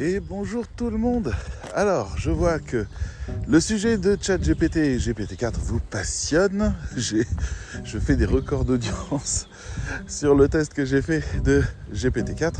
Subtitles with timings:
[0.00, 1.34] Et bonjour tout le monde.
[1.74, 2.86] Alors, je vois que
[3.48, 6.72] le sujet de ChatGPT et GPT-4 vous passionne.
[6.96, 9.48] Je fais des records d'audience
[10.06, 12.52] sur le test que j'ai fait de GPT-4.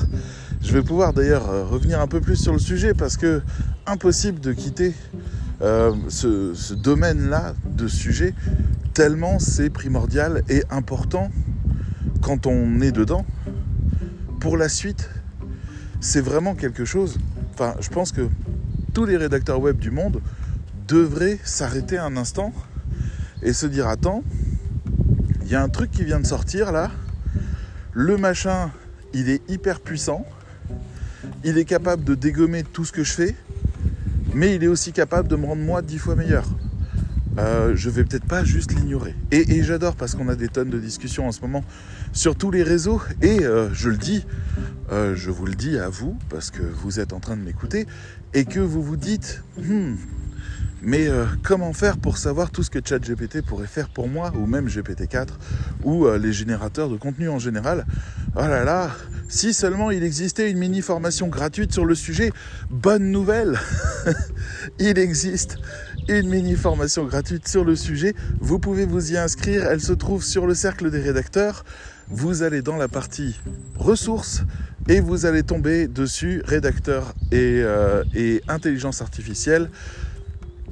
[0.62, 3.40] Je vais pouvoir d'ailleurs euh, revenir un peu plus sur le sujet parce que
[3.86, 4.92] impossible de quitter
[5.62, 8.34] euh, ce, ce domaine-là de sujet
[8.94, 11.30] tellement c'est primordial et important
[12.20, 13.24] quand on est dedans
[14.40, 15.08] pour la suite
[16.00, 17.18] c'est vraiment quelque chose.
[17.54, 18.28] Enfin, je pense que
[18.94, 20.20] tous les rédacteurs web du monde
[20.86, 22.52] devraient s'arrêter un instant
[23.42, 24.22] et se dire attends,
[25.42, 26.90] il y a un truc qui vient de sortir là.
[27.92, 28.70] Le machin,
[29.12, 30.24] il est hyper puissant.
[31.44, 33.34] Il est capable de dégommer tout ce que je fais,
[34.34, 36.44] mais il est aussi capable de me rendre moi dix fois meilleur.
[37.38, 39.14] Euh, je vais peut-être pas juste l'ignorer.
[39.30, 41.62] Et, j'adore parce qu'on a des tonnes de discussions en ce moment
[42.12, 43.00] sur tous les réseaux.
[43.22, 44.24] Et euh, je le dis,
[44.90, 47.86] euh, je vous le dis à vous parce que vous êtes en train de m'écouter
[48.34, 49.94] et que vous vous dites, hmm,
[50.82, 54.46] mais euh, comment faire pour savoir tout ce que ChatGPT pourrait faire pour moi, ou
[54.46, 55.28] même GPT-4,
[55.82, 57.84] ou euh, les générateurs de contenu en général?
[58.36, 58.90] Oh là là,
[59.28, 62.32] si seulement il existait une mini formation gratuite sur le sujet,
[62.70, 63.58] bonne nouvelle
[64.78, 65.56] Il existe
[66.08, 70.24] une mini formation gratuite sur le sujet, vous pouvez vous y inscrire, elle se trouve
[70.24, 71.64] sur le cercle des rédacteurs.
[72.10, 73.38] Vous allez dans la partie
[73.76, 74.42] ressources
[74.88, 78.02] et vous allez tomber dessus rédacteur et, euh,
[78.48, 79.70] intelligence artificielle.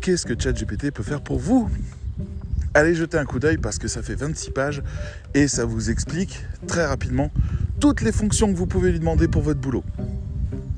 [0.01, 1.71] Qu'est-ce que ChatGPT peut faire pour vous?
[2.73, 4.83] Allez jeter un coup d'œil parce que ça fait 26 pages
[5.35, 7.31] et ça vous explique très rapidement
[7.81, 9.85] toutes les fonctions que vous pouvez lui demander pour votre boulot.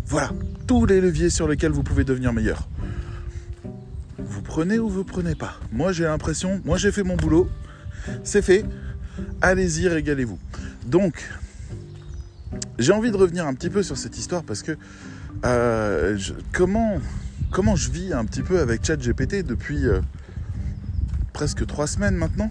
[0.07, 0.31] Voilà,
[0.67, 2.69] tous les leviers sur lesquels vous pouvez devenir meilleur.
[4.19, 5.55] Vous prenez ou vous prenez pas?
[5.71, 7.49] Moi j'ai l'impression, moi j'ai fait mon boulot,
[8.25, 8.65] c'est fait,
[9.41, 10.39] allez-y, régalez-vous.
[10.87, 11.29] Donc,
[12.79, 14.77] j'ai envie de revenir un petit peu sur cette histoire parce que
[15.45, 16.19] euh,
[16.53, 17.01] comment
[17.77, 20.01] je vis un petit peu avec ChatGPT depuis euh,
[21.33, 22.51] presque trois semaines maintenant?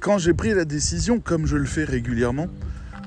[0.00, 2.48] Quand j'ai pris la décision, comme je le fais régulièrement,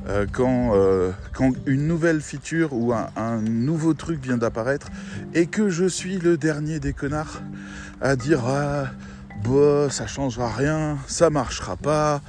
[0.07, 4.89] euh, quand, une nouvelle feature ou un, un nouveau truc vient d'apparaître
[5.33, 7.41] et que je suis le dernier des connards
[8.01, 8.87] à dire ah
[9.43, 12.21] bah ça changera rien, ça marchera pas.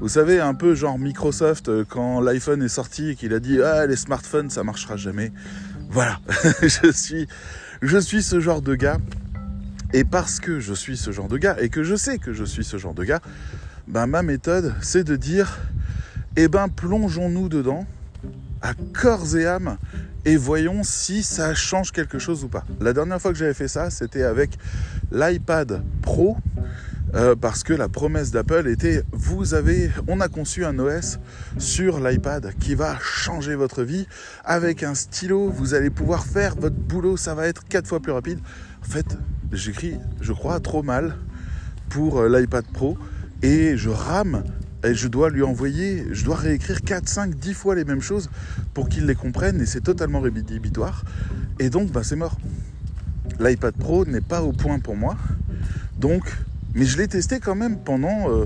[0.00, 3.60] Vous savez un peu genre Microsoft euh, quand l'iPhone est sorti et qu'il a dit
[3.62, 5.32] ah les smartphones ça marchera jamais.
[5.90, 6.20] Voilà,
[6.62, 8.98] je suis ce genre de gars.
[9.92, 12.44] Et parce que je suis ce genre de gars, et que je sais que je
[12.44, 13.20] suis ce genre de gars,
[13.88, 15.58] ben ma méthode, c'est de dire,
[16.36, 17.84] eh ben plongeons-nous dedans,
[18.62, 19.78] à corps et âme,
[20.24, 22.64] et voyons si ça change quelque chose ou pas.
[22.80, 24.50] La dernière fois que j'avais fait ça, c'était avec
[25.10, 26.36] l'iPad Pro,
[27.14, 31.18] euh, parce que la promesse d'Apple était vous avez on a conçu un OS
[31.58, 34.06] sur l'iPad qui va changer votre vie.
[34.44, 38.12] Avec un stylo vous allez pouvoir faire votre boulot ça va être quatre fois plus
[38.12, 38.38] rapide.
[38.82, 39.18] En fait
[39.52, 41.16] j'écris je crois trop mal
[41.88, 42.96] pour euh, l'iPad Pro
[43.42, 44.44] et je rame
[44.84, 48.30] et je dois lui envoyer je dois réécrire 4 5 10 fois les mêmes choses
[48.72, 51.04] pour qu'il les comprenne et c'est totalement rédhibitoire.
[51.58, 52.38] Et donc bah, c'est mort.
[53.40, 55.16] l'iPad Pro n'est pas au point pour moi.
[55.98, 56.22] Donc
[56.74, 58.44] mais je l'ai testé quand même pendant euh,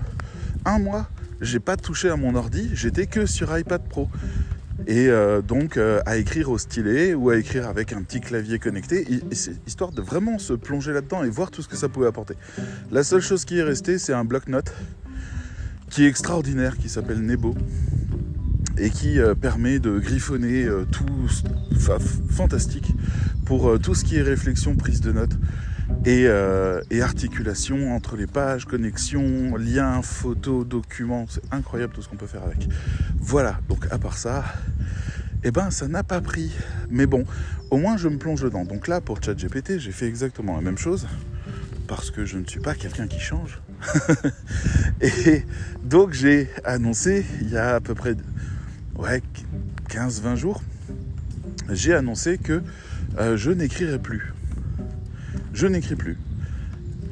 [0.64, 1.08] un mois.
[1.40, 4.08] J'ai pas touché à mon ordi, j'étais que sur iPad Pro.
[4.86, 8.58] Et euh, donc euh, à écrire au stylet ou à écrire avec un petit clavier
[8.58, 9.06] connecté,
[9.66, 12.34] histoire de vraiment se plonger là-dedans et voir tout ce que ça pouvait apporter.
[12.90, 14.74] La seule chose qui est restée, c'est un bloc-notes
[15.90, 17.54] qui est extraordinaire, qui s'appelle Nebo
[18.76, 21.06] et qui permet de griffonner tout,
[21.76, 21.98] enfin,
[22.30, 22.92] fantastique
[23.46, 25.36] pour tout ce qui est réflexion, prise de notes
[26.04, 31.26] et, euh, et, articulation entre les pages, connexion, liens, photos, documents.
[31.28, 32.68] C'est incroyable tout ce qu'on peut faire avec.
[33.18, 34.44] Voilà, donc à part ça,
[35.42, 36.52] eh ben ça n'a pas pris.
[36.90, 37.24] Mais bon,
[37.70, 38.64] au moins je me plonge dedans.
[38.64, 41.06] Donc là, pour ChatGPT, j'ai fait exactement la même chose
[41.86, 43.60] parce que je ne suis pas quelqu'un qui change.
[45.00, 45.44] et
[45.82, 48.14] donc j'ai annoncé il y a à peu près
[48.96, 49.22] ouais,
[49.90, 50.62] 15-20 jours,
[51.70, 52.62] j'ai annoncé que
[53.18, 54.32] euh, je n'écrirai plus.
[55.54, 56.18] Je n'écris plus.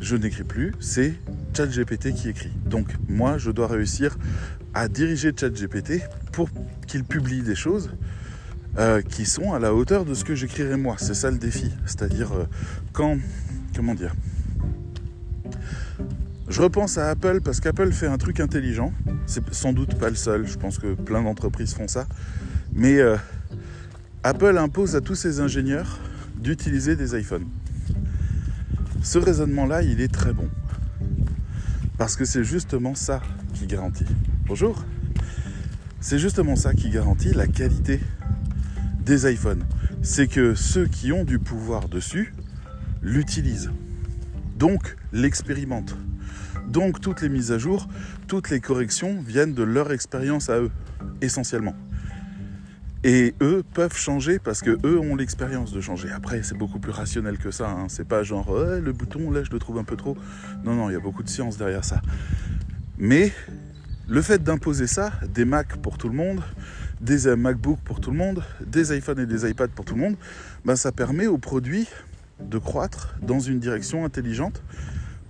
[0.01, 1.15] Je n'écris plus, c'est
[1.57, 2.51] ChatGPT qui écrit.
[2.67, 4.19] Donc moi, je dois réussir
[4.75, 6.01] à diriger ChatGPT
[6.33, 6.51] pour
[6.89, 7.91] qu'il publie des choses
[8.79, 10.97] euh, qui sont à la hauteur de ce que j'écrirai moi.
[10.99, 11.71] C'est ça le défi.
[11.87, 12.45] C'est-à-dire euh,
[12.93, 13.17] quand...
[13.75, 14.15] Comment dire
[16.49, 18.93] je repense à Apple parce qu'Apple fait un truc intelligent.
[19.25, 20.47] C'est sans doute pas le seul.
[20.47, 22.07] Je pense que plein d'entreprises font ça.
[22.75, 23.17] Mais euh,
[24.23, 25.99] Apple impose à tous ses ingénieurs
[26.37, 27.47] d'utiliser des iPhones.
[29.03, 30.49] Ce raisonnement-là, il est très bon.
[31.99, 33.21] Parce que c'est justement ça
[33.53, 34.07] qui garantit.
[34.47, 34.85] Bonjour.
[36.01, 38.01] C'est justement ça qui garantit la qualité
[39.05, 39.65] des iPhones.
[40.03, 42.33] c'est que ceux qui ont du pouvoir dessus
[43.03, 43.71] l'utilisent.
[44.57, 45.97] Donc l'expérimentent.
[46.69, 47.89] Donc toutes les mises à jour,
[48.29, 50.71] toutes les corrections viennent de leur expérience à eux,
[51.21, 51.75] essentiellement.
[53.05, 56.11] Et eux peuvent changer parce que eux ont l'expérience de changer.
[56.11, 57.69] Après, c'est beaucoup plus rationnel que ça.
[57.69, 57.87] Hein.
[57.89, 60.17] C'est pas genre le bouton là, je le trouve un peu trop.
[60.65, 62.01] Non, non, il y a beaucoup de science derrière ça.
[62.99, 63.33] Mais
[64.09, 66.43] le fait d'imposer ça, des Mac pour tout le monde,
[67.01, 70.17] des MacBook pour tout le monde, des iPhones et des iPads pour tout le monde,
[70.65, 71.89] ben ça permet aux produits
[72.41, 74.63] de croître dans une direction intelligente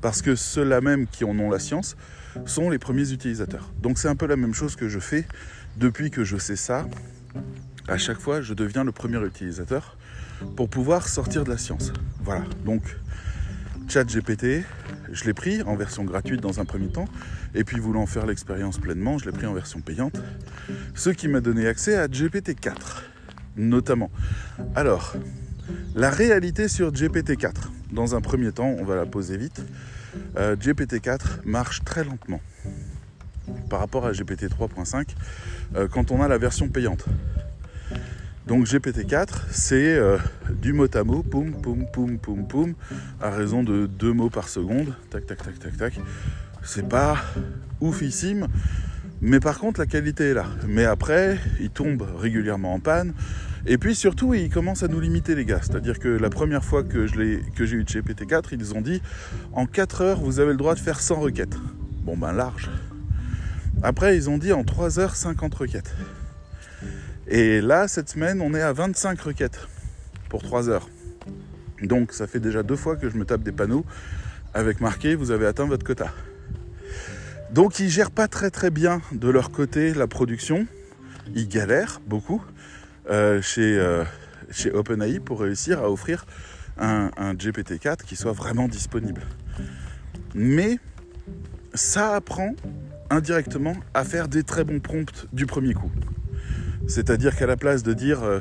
[0.01, 1.97] parce que ceux-là même qui en ont la science
[2.45, 3.73] sont les premiers utilisateurs.
[3.81, 5.27] Donc c'est un peu la même chose que je fais
[5.77, 6.87] depuis que je sais ça.
[7.89, 9.97] À chaque fois, je deviens le premier utilisateur
[10.57, 11.93] pour pouvoir sortir de la science.
[12.23, 12.45] Voilà.
[12.65, 12.83] Donc
[13.89, 14.65] ChatGPT,
[15.13, 17.07] je l'ai pris en version gratuite dans un premier temps,
[17.55, 20.17] et puis voulant faire l'expérience pleinement, je l'ai pris en version payante,
[20.95, 22.73] ce qui m'a donné accès à GPT-4,
[23.57, 24.11] notamment.
[24.75, 25.15] Alors,
[25.95, 27.53] la réalité sur GPT-4,
[27.93, 29.63] dans un premier temps, on va la poser vite,
[30.37, 32.41] euh, GPT-4 marche très lentement
[33.69, 35.09] par rapport à GPT 3.5
[35.75, 37.07] euh, quand on a la version payante.
[38.47, 40.19] Donc GPT-4, c'est euh,
[40.51, 42.75] du mot à mot, poum, poum, poum, poum, poum,
[43.21, 46.01] à raison de deux mots par seconde, tac, tac, tac, tac, tac.
[46.65, 47.17] C'est pas
[47.81, 48.49] oufissime,
[49.21, 50.47] mais par contre la qualité est là.
[50.67, 53.15] Mais après, il tombe régulièrement en panne.
[53.65, 55.61] Et puis surtout, il commence à nous limiter les gars.
[55.63, 57.07] C'est-à-dire que la première fois que,
[57.55, 59.01] que j'ai eu de GPT-4, ils ont dit
[59.53, 61.57] en 4 heures, vous avez le droit de faire 100 requêtes.
[62.05, 62.69] Bon ben large.
[63.83, 65.95] Après, ils ont dit en 3 heures, 50 requêtes.
[67.27, 69.67] Et là, cette semaine, on est à 25 requêtes
[70.29, 70.89] pour 3 heures.
[71.83, 73.85] Donc ça fait déjà deux fois que je me tape des panneaux
[74.55, 76.13] avec marqué vous avez atteint votre quota.
[77.51, 80.67] Donc ils gèrent pas très très bien de leur côté la production.
[81.35, 82.43] Ils galèrent beaucoup
[83.11, 84.05] euh, chez, euh,
[84.51, 86.25] chez OpenAI pour réussir à offrir
[86.79, 89.23] un, un GPT-4 qui soit vraiment disponible.
[90.35, 90.79] Mais
[91.75, 92.55] ça apprend
[93.13, 95.91] indirectement à faire des très bons prompts du premier coup.
[96.89, 98.41] C'est-à-dire qu'à la place de dire euh,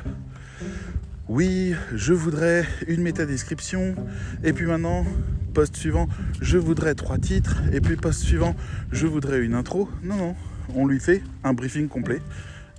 [1.27, 3.95] oui, je voudrais une métadescription,
[4.43, 5.05] et puis maintenant,
[5.53, 6.07] poste suivant,
[6.41, 8.55] je voudrais trois titres, et puis poste suivant,
[8.91, 9.89] je voudrais une intro.
[10.03, 10.35] Non, non,
[10.75, 12.21] on lui fait un briefing complet,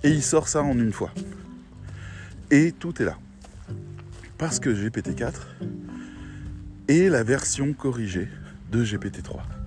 [0.03, 1.11] et il sort ça en une fois.
[2.51, 3.17] Et tout est là.
[4.37, 5.33] Parce que GPT-4
[6.89, 8.27] est la version corrigée
[8.71, 9.62] de GPT-3.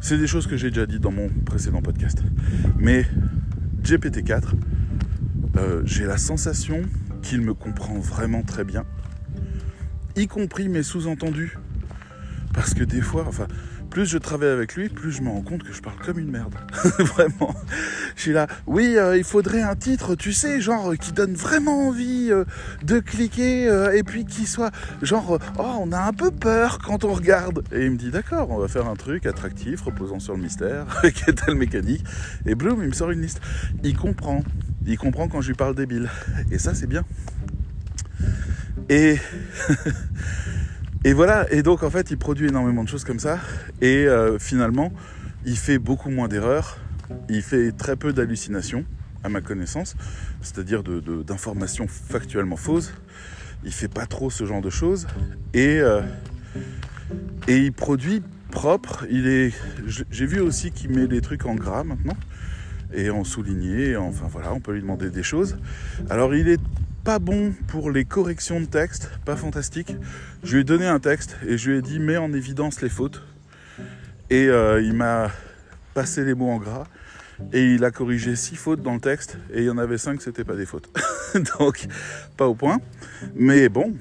[0.00, 2.22] C'est des choses que j'ai déjà dit dans mon précédent podcast.
[2.78, 3.06] Mais
[3.82, 4.54] GPT-4,
[5.56, 6.82] euh, j'ai la sensation
[7.22, 8.84] qu'il me comprend vraiment très bien,
[10.16, 11.58] y compris mes sous-entendus.
[12.54, 13.46] Parce que des fois, enfin,
[13.90, 16.30] plus je travaille avec lui, plus je me rends compte que je parle comme une
[16.30, 16.54] merde.
[16.98, 17.54] vraiment.
[18.16, 21.88] Je suis là, oui, euh, il faudrait un titre, tu sais, genre, qui donne vraiment
[21.88, 22.44] envie euh,
[22.82, 23.64] de cliquer,
[23.94, 24.70] et puis qui soit,
[25.02, 27.64] genre, oh, on a un peu peur quand on regarde.
[27.72, 30.86] Et il me dit, d'accord, on va faire un truc attractif, reposant sur le mystère,
[31.14, 32.04] qui est telle mécanique.
[32.46, 33.40] Et bloom, il me sort une liste.
[33.82, 34.42] Il comprend
[34.86, 36.08] il comprend quand je lui parle débile.
[36.50, 37.04] Et ça, c'est bien.
[38.88, 39.18] Et,
[41.04, 43.38] et voilà, et donc en fait, il produit énormément de choses comme ça.
[43.80, 44.92] Et euh, finalement,
[45.46, 46.78] il fait beaucoup moins d'erreurs.
[47.28, 48.84] Il fait très peu d'hallucinations,
[49.24, 49.96] à ma connaissance,
[50.42, 52.92] c'est-à-dire d'informations factuellement fausses.
[53.64, 55.06] Il fait pas trop ce genre de choses.
[55.54, 56.02] Et, euh,
[57.48, 59.06] et il produit propre.
[59.10, 59.52] Il est,
[60.10, 62.16] j'ai vu aussi qu'il met des trucs en gras maintenant
[62.92, 63.96] et en souligné.
[63.96, 65.56] Enfin voilà, on peut lui demander des choses.
[66.08, 66.60] Alors il est
[67.04, 69.94] pas bon pour les corrections de texte, pas fantastique.
[70.42, 72.88] Je lui ai donné un texte et je lui ai dit mets en évidence les
[72.88, 73.22] fautes.
[74.28, 75.30] Et euh, il m'a
[75.94, 76.84] passé les mots en gras
[77.52, 80.22] et il a corrigé six fautes dans le texte et il y en avait cinq
[80.22, 80.88] c'était pas des fautes.
[81.58, 81.86] Donc
[82.36, 82.78] pas au point.
[83.34, 83.94] Mais bon,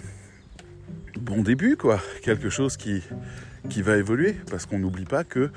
[1.20, 2.02] bon début quoi.
[2.22, 3.02] Quelque chose qui,
[3.70, 5.50] qui va évoluer parce qu'on n'oublie pas que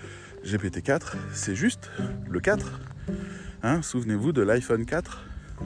[0.44, 1.90] GPT-4 c'est juste
[2.30, 2.80] le 4
[3.64, 5.22] Hein, souvenez-vous de l'iPhone 4
[5.60, 5.64] euh,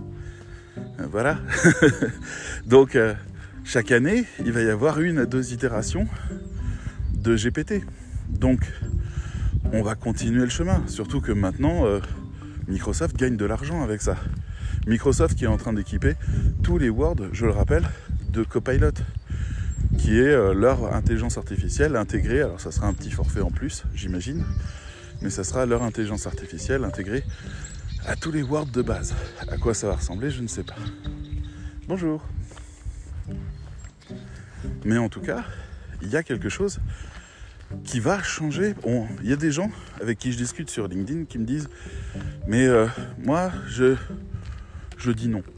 [1.11, 1.39] Voilà.
[2.67, 3.15] Donc, euh,
[3.65, 6.07] chaque année, il va y avoir une à deux itérations
[7.15, 7.85] de GPT.
[8.29, 8.61] Donc,
[9.73, 10.83] on va continuer le chemin.
[10.87, 12.01] Surtout que maintenant, euh,
[12.69, 14.17] Microsoft gagne de l'argent avec ça.
[14.87, 16.15] Microsoft qui est en train d'équiper
[16.63, 17.85] tous les Word, je le rappelle,
[18.33, 18.93] de Copilot,
[19.99, 22.43] qui est leur intelligence artificielle intégrée.
[22.43, 24.45] Alors, ça sera un petit forfait en plus, j'imagine
[25.23, 27.25] mais ça sera leur intelligence artificielle intégrée
[28.07, 29.15] à tous les Word de base.
[29.49, 30.77] À quoi ça va ressembler, je ne sais pas.
[31.89, 32.25] Bonjour.
[34.85, 35.45] Mais en tout cas,
[36.03, 36.79] il y a quelque chose
[37.85, 38.75] qui va changer.
[39.23, 39.71] Il y a des gens
[40.01, 41.69] avec qui je discute sur LinkedIn qui me disent
[42.47, 42.87] Mais euh,
[43.19, 43.97] moi, je,
[44.97, 45.43] je dis non.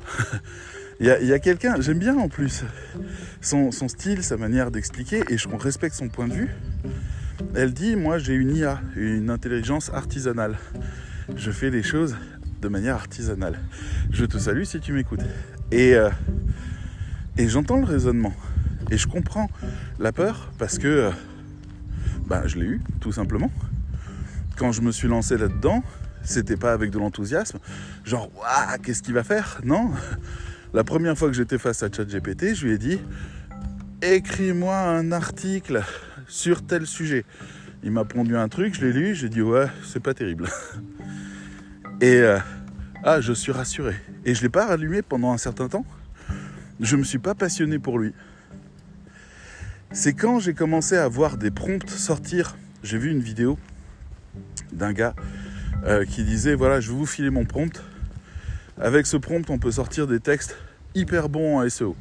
[1.00, 2.64] Il y a, quelqu'un, j'aime bien en plus
[3.40, 6.50] son, style, sa manière d'expliquer, et je respecte son point de vue.
[7.54, 10.58] Elle dit, moi j'ai une IA, une intelligence artisanale.
[11.36, 12.16] Je fais les choses
[12.60, 13.58] de manière artisanale.
[14.10, 15.22] Je te salue si tu m'écoutes.
[15.70, 16.10] Et, euh,
[17.36, 18.32] et j'entends le raisonnement.
[18.90, 19.48] Et je comprends
[19.98, 21.10] la peur parce que euh,
[22.26, 23.50] bah, je l'ai eu, tout simplement.
[24.56, 25.82] Quand je me suis lancé là-dedans,
[26.22, 27.58] c'était pas avec de l'enthousiasme,
[28.04, 29.60] genre, waouh, qu'est-ce qu'il va faire?
[29.64, 29.90] Non.
[30.74, 32.98] La première fois que j'étais face à ChatGPT, je lui ai dit,
[34.02, 35.82] écris-moi un article
[36.26, 37.24] sur tel sujet.
[37.82, 40.48] Il m'a pondu un truc, je l'ai lu, j'ai dit, ouais, c'est pas terrible.
[42.00, 42.38] Et euh,
[43.02, 43.96] ah, je suis rassuré.
[44.24, 45.84] Et je l'ai pas rallumé pendant un certain temps.
[46.80, 48.12] Je me suis pas passionné pour lui.
[49.90, 52.56] C'est quand j'ai commencé à voir des prompts sortir.
[52.84, 53.58] J'ai vu une vidéo
[54.72, 55.14] d'un gars
[55.84, 57.82] euh, qui disait voilà, je vais vous filer mon prompt.
[58.80, 60.56] Avec ce prompt, on peut sortir des textes
[60.94, 61.96] hyper bons en SEO.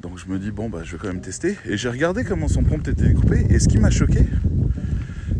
[0.00, 1.56] Donc je me dis bon bah je vais quand même tester.
[1.64, 3.46] Et j'ai regardé comment son prompt était découpé.
[3.50, 4.26] Et ce qui m'a choqué,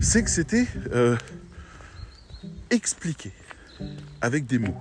[0.00, 1.16] c'est que c'était euh,
[2.70, 3.32] expliqué
[4.20, 4.76] avec des mots.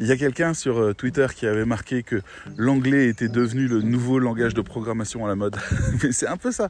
[0.00, 2.20] Il y a quelqu'un sur euh, Twitter qui avait marqué que
[2.56, 5.56] l'anglais était devenu le nouveau langage de programmation à la mode.
[6.02, 6.68] Mais c'est un peu ça.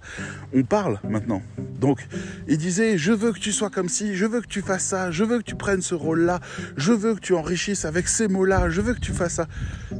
[0.55, 1.43] On parle maintenant.
[1.81, 2.07] Donc,
[2.47, 5.11] il disait, je veux que tu sois comme ci, je veux que tu fasses ça,
[5.11, 6.41] je veux que tu prennes ce rôle-là,
[6.77, 9.49] je veux que tu enrichisses avec ces mots-là, je veux que tu fasses ça.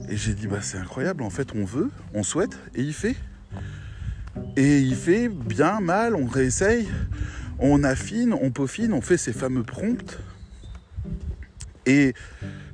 [0.09, 3.17] Et j'ai dit, bah c'est incroyable, en fait, on veut, on souhaite, et il fait.
[4.57, 6.87] Et il fait bien, mal, on réessaye,
[7.59, 10.19] on affine, on peaufine, on fait ces fameux prompts.
[11.87, 12.15] Et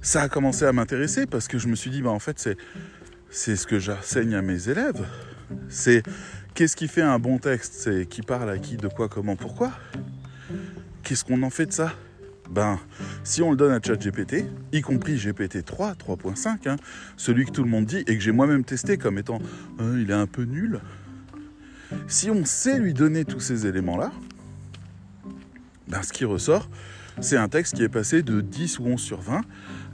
[0.01, 2.57] ça a commencé à m'intéresser parce que je me suis dit, bah, en fait,
[3.31, 5.07] c'est, ce que j'enseigne à mes élèves.
[5.69, 6.03] C'est
[6.55, 7.75] qu'est-ce qui fait un bon texte?
[7.77, 9.73] C'est qui parle à qui, de quoi, comment, pourquoi?
[11.03, 11.93] Qu'est-ce qu'on en fait de ça?
[12.51, 12.79] Ben,
[13.25, 16.77] si on le donne à ChatGPT, y compris GPT 3, 3.5, hein,
[17.17, 19.39] celui que tout le monde dit et que j'ai moi-même testé comme étant
[19.81, 20.81] euh, il est un peu nul,
[22.09, 24.13] si on sait lui donner tous ces éléments-là,
[25.89, 26.69] ben, ce qui ressort,
[27.21, 29.43] c'est un texte qui est passé de 10 ou 11 sur 20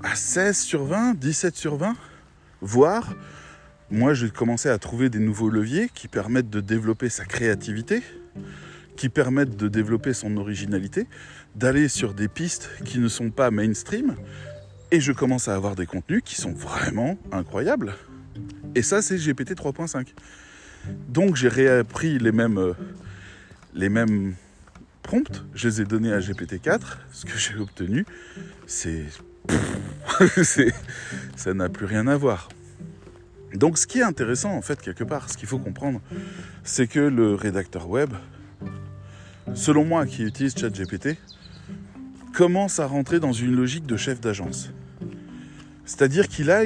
[0.03, 1.97] à 16 sur 20, 17 sur 20,
[2.61, 3.15] voire
[3.91, 8.03] moi j'ai commencé à trouver des nouveaux leviers qui permettent de développer sa créativité,
[8.97, 11.07] qui permettent de développer son originalité,
[11.57, 14.15] d'aller sur des pistes qui ne sont pas mainstream,
[14.91, 17.95] et je commence à avoir des contenus qui sont vraiment incroyables.
[18.75, 20.09] Et ça c'est GPT 3.5.
[21.09, 22.75] Donc j'ai réappris les mêmes, euh,
[23.75, 24.35] les mêmes
[25.55, 26.81] je les ai donnés à GPT-4,
[27.13, 28.05] ce que j'ai obtenu,
[28.67, 29.05] c'est
[31.37, 32.49] ça n'a plus rien à voir.
[33.55, 36.01] Donc ce qui est intéressant en fait quelque part, ce qu'il faut comprendre,
[36.65, 38.11] c'est que le rédacteur web,
[39.55, 41.17] selon moi qui utilise ChatGPT,
[42.35, 44.71] commence à rentrer dans une logique de chef d'agence.
[45.87, 46.63] C'est-à-dire qu'il a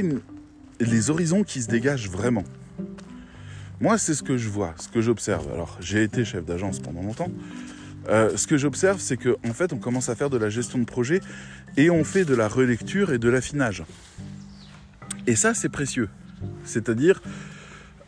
[0.81, 2.45] les horizons qui se dégagent vraiment.
[3.81, 5.53] Moi, c'est ce que je vois, ce que j'observe.
[5.53, 7.31] Alors, j'ai été chef d'agence pendant longtemps.
[8.09, 10.79] Euh, ce que j'observe, c'est qu'en en fait, on commence à faire de la gestion
[10.79, 11.21] de projet
[11.77, 13.85] et on fait de la relecture et de l'affinage.
[15.27, 16.09] Et ça, c'est précieux.
[16.65, 17.23] C'est-à-dire,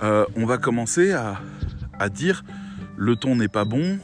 [0.03, 1.41] euh, on va commencer à,
[2.09, 2.45] dire
[2.97, 3.99] le ton n'est pas bon,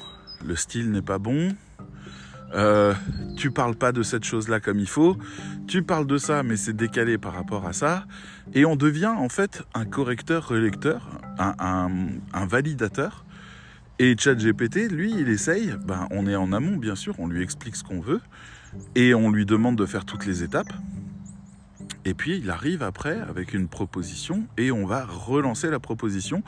[0.46, 1.54] le style n'est pas bon,
[2.54, 2.94] euh,
[3.36, 5.18] tu parles pas de cette chose-là comme il faut,
[5.68, 8.06] tu parles de ça mais c'est décalé par rapport à ça,
[8.54, 13.24] et on devient en fait un correcteur-relecteur, un validateur
[14.02, 17.76] et ChatGPT, lui, il essaye, ben, on est en amont bien sûr, on lui explique
[17.76, 18.22] ce qu'on veut,
[18.94, 20.72] et on lui demande de faire toutes les étapes.
[22.06, 26.42] Et puis il arrive après avec une proposition et on va relancer la proposition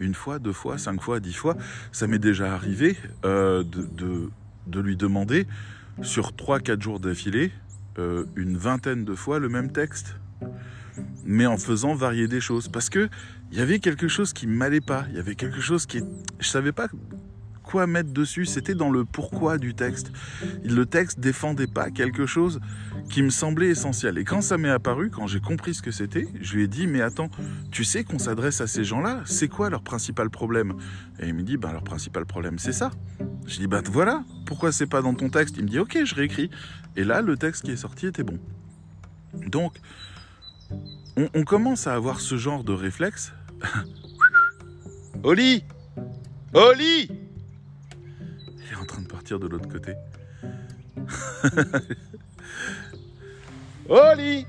[0.00, 1.56] une fois, deux fois, cinq fois, dix fois.
[1.92, 4.28] Ça m'est déjà arrivé euh, de,
[4.66, 5.46] de, lui demander
[6.02, 7.52] sur trois, quatre jours d'affilée
[7.98, 10.14] euh, une vingtaine de fois le même texte
[11.24, 12.68] mais en faisant varier des choses.
[12.68, 13.08] Parce que
[13.50, 15.06] il y avait quelque chose qui m'allait pas.
[15.10, 16.00] Il y avait quelque chose qui,
[16.38, 16.88] je savais pas
[17.62, 18.46] quoi mettre dessus.
[18.46, 20.10] C'était dans le pourquoi du texte.
[20.64, 22.60] Le texte défendait pas quelque chose
[23.10, 24.18] qui me semblait essentiel.
[24.18, 26.86] Et quand ça m'est apparu, quand j'ai compris ce que c'était, je lui ai dit
[26.86, 27.30] mais attends,
[27.70, 29.22] tu sais qu'on s'adresse à ces gens-là?
[29.24, 30.74] C'est quoi leur principal problème?
[31.20, 32.90] Et il me dit bah leur principal problème c'est ça.
[33.46, 34.24] Je dis bah voilà.
[34.46, 36.50] Pourquoi c'est pas dans ton texte Il me dit ok, je réécris.
[36.96, 38.38] Et là, le texte qui est sorti était bon.
[39.46, 39.74] Donc
[41.34, 43.32] on, commence à avoir ce genre de réflexe.
[45.22, 45.64] Oli
[46.54, 49.94] Oli Il est en train de partir de l'autre côté.
[53.88, 54.46] Oli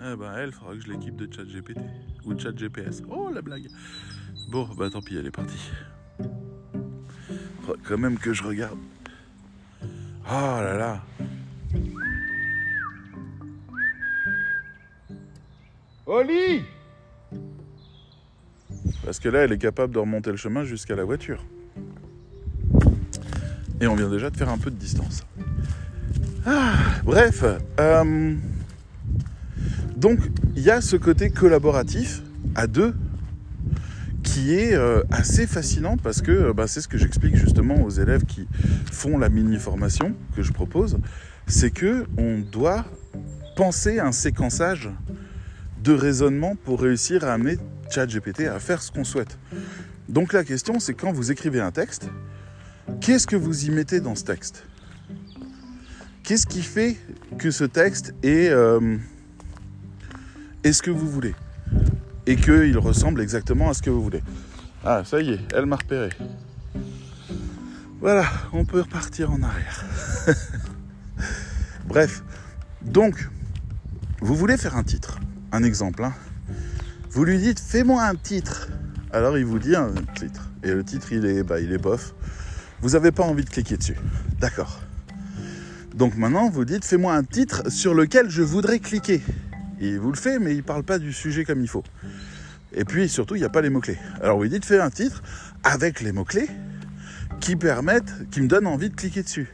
[0.00, 1.78] Ah bah elle, faudra que je l'équipe de chat GPT
[2.24, 3.02] ou chat GPS.
[3.08, 3.68] Oh la blague
[4.50, 5.70] Bon, bah tant pis, elle est partie.
[7.62, 8.78] Faudra quand même que je regarde.
[10.26, 11.02] Oh là là
[16.06, 16.62] Oli
[19.04, 21.44] Parce que là, elle est capable de remonter le chemin jusqu'à la voiture.
[23.80, 25.24] Et on vient déjà de faire un peu de distance.
[26.44, 27.44] Ah, bref.
[27.78, 28.34] Euh,
[29.96, 30.18] donc,
[30.56, 32.22] il y a ce côté collaboratif
[32.54, 32.94] à deux
[34.24, 37.90] qui est euh, assez fascinant parce que euh, bah, c'est ce que j'explique justement aux
[37.90, 38.48] élèves qui
[38.90, 40.98] font la mini formation que je propose,
[41.46, 42.84] c'est que on doit
[43.56, 44.90] penser un séquençage
[45.82, 47.58] de raisonnement pour réussir à amener
[47.90, 49.38] ChatGPT à faire ce qu'on souhaite.
[50.08, 52.08] Donc la question c'est quand vous écrivez un texte,
[53.00, 54.64] qu'est-ce que vous y mettez dans ce texte?
[56.22, 56.96] Qu'est-ce qui fait
[57.38, 58.96] que ce texte est, euh,
[60.62, 61.34] est ce que vous voulez?
[62.26, 64.22] Et qu'il ressemble exactement à ce que vous voulez.
[64.84, 66.10] Ah, ça y est, elle m'a repéré.
[68.00, 69.84] Voilà, on peut repartir en arrière.
[71.86, 72.22] Bref,
[72.82, 73.28] donc,
[74.20, 75.18] vous voulez faire un titre,
[75.52, 76.02] un exemple.
[76.02, 76.14] Hein.
[77.10, 78.68] Vous lui dites, fais-moi un titre.
[79.12, 80.48] Alors il vous dit un titre.
[80.64, 82.14] Et le titre, il est, bah, il est bof.
[82.80, 83.96] Vous n'avez pas envie de cliquer dessus.
[84.40, 84.80] D'accord.
[85.94, 89.20] Donc maintenant, vous dites, fais-moi un titre sur lequel je voudrais cliquer.
[89.80, 91.84] Il vous le fait, mais il ne parle pas du sujet comme il faut.
[92.72, 93.98] Et puis surtout, il n'y a pas les mots-clés.
[94.22, 95.22] Alors vous dites, fais un titre
[95.62, 96.48] avec les mots-clés
[97.40, 99.48] qui permettent, qui me donnent envie de cliquer dessus.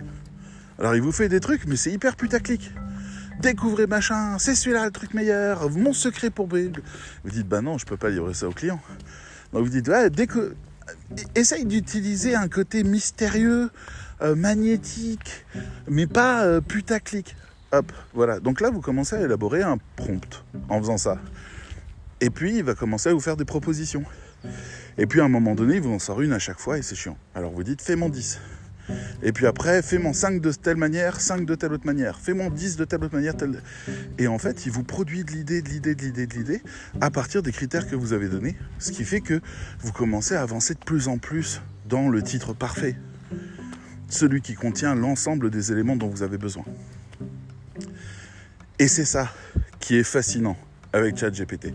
[0.78, 2.72] Alors il vous fait des trucs, mais c'est hyper putaclic.
[3.40, 7.86] Découvrez machin, c'est celui-là le truc meilleur, mon secret pour Vous dites, bah non, je
[7.86, 8.80] peux pas livrer ça au client.
[9.52, 10.10] Donc vous dites, ouais,
[11.34, 13.70] essaye d'utiliser un côté mystérieux,
[14.22, 15.46] euh, magnétique,
[15.88, 17.36] mais pas euh, putaclic.
[17.70, 18.40] Hop, voilà.
[18.40, 21.18] Donc là, vous commencez à élaborer un prompt en faisant ça.
[22.20, 24.02] Et puis, il va commencer à vous faire des propositions.
[24.96, 26.82] Et puis, à un moment donné, il vous en sort une à chaque fois et
[26.82, 27.16] c'est chiant.
[27.34, 28.40] Alors, vous dites, fais mon 10.
[29.22, 32.18] Et puis après, fais mon 5 de telle manière, 5 de telle autre manière.
[32.18, 33.34] Fais mon 10 de telle autre manière.
[34.18, 36.62] Et en fait, il vous produit de l'idée, de l'idée, de l'idée, de l'idée,
[37.00, 38.56] à partir des critères que vous avez donnés.
[38.78, 39.40] Ce qui fait que
[39.80, 42.96] vous commencez à avancer de plus en plus dans le titre parfait.
[44.08, 46.64] Celui qui contient l'ensemble des éléments dont vous avez besoin.
[48.78, 49.32] Et c'est ça
[49.80, 50.56] qui est fascinant
[50.92, 51.74] avec ChatGPT.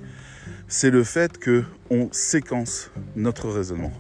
[0.68, 3.92] C'est le fait que on séquence notre raisonnement.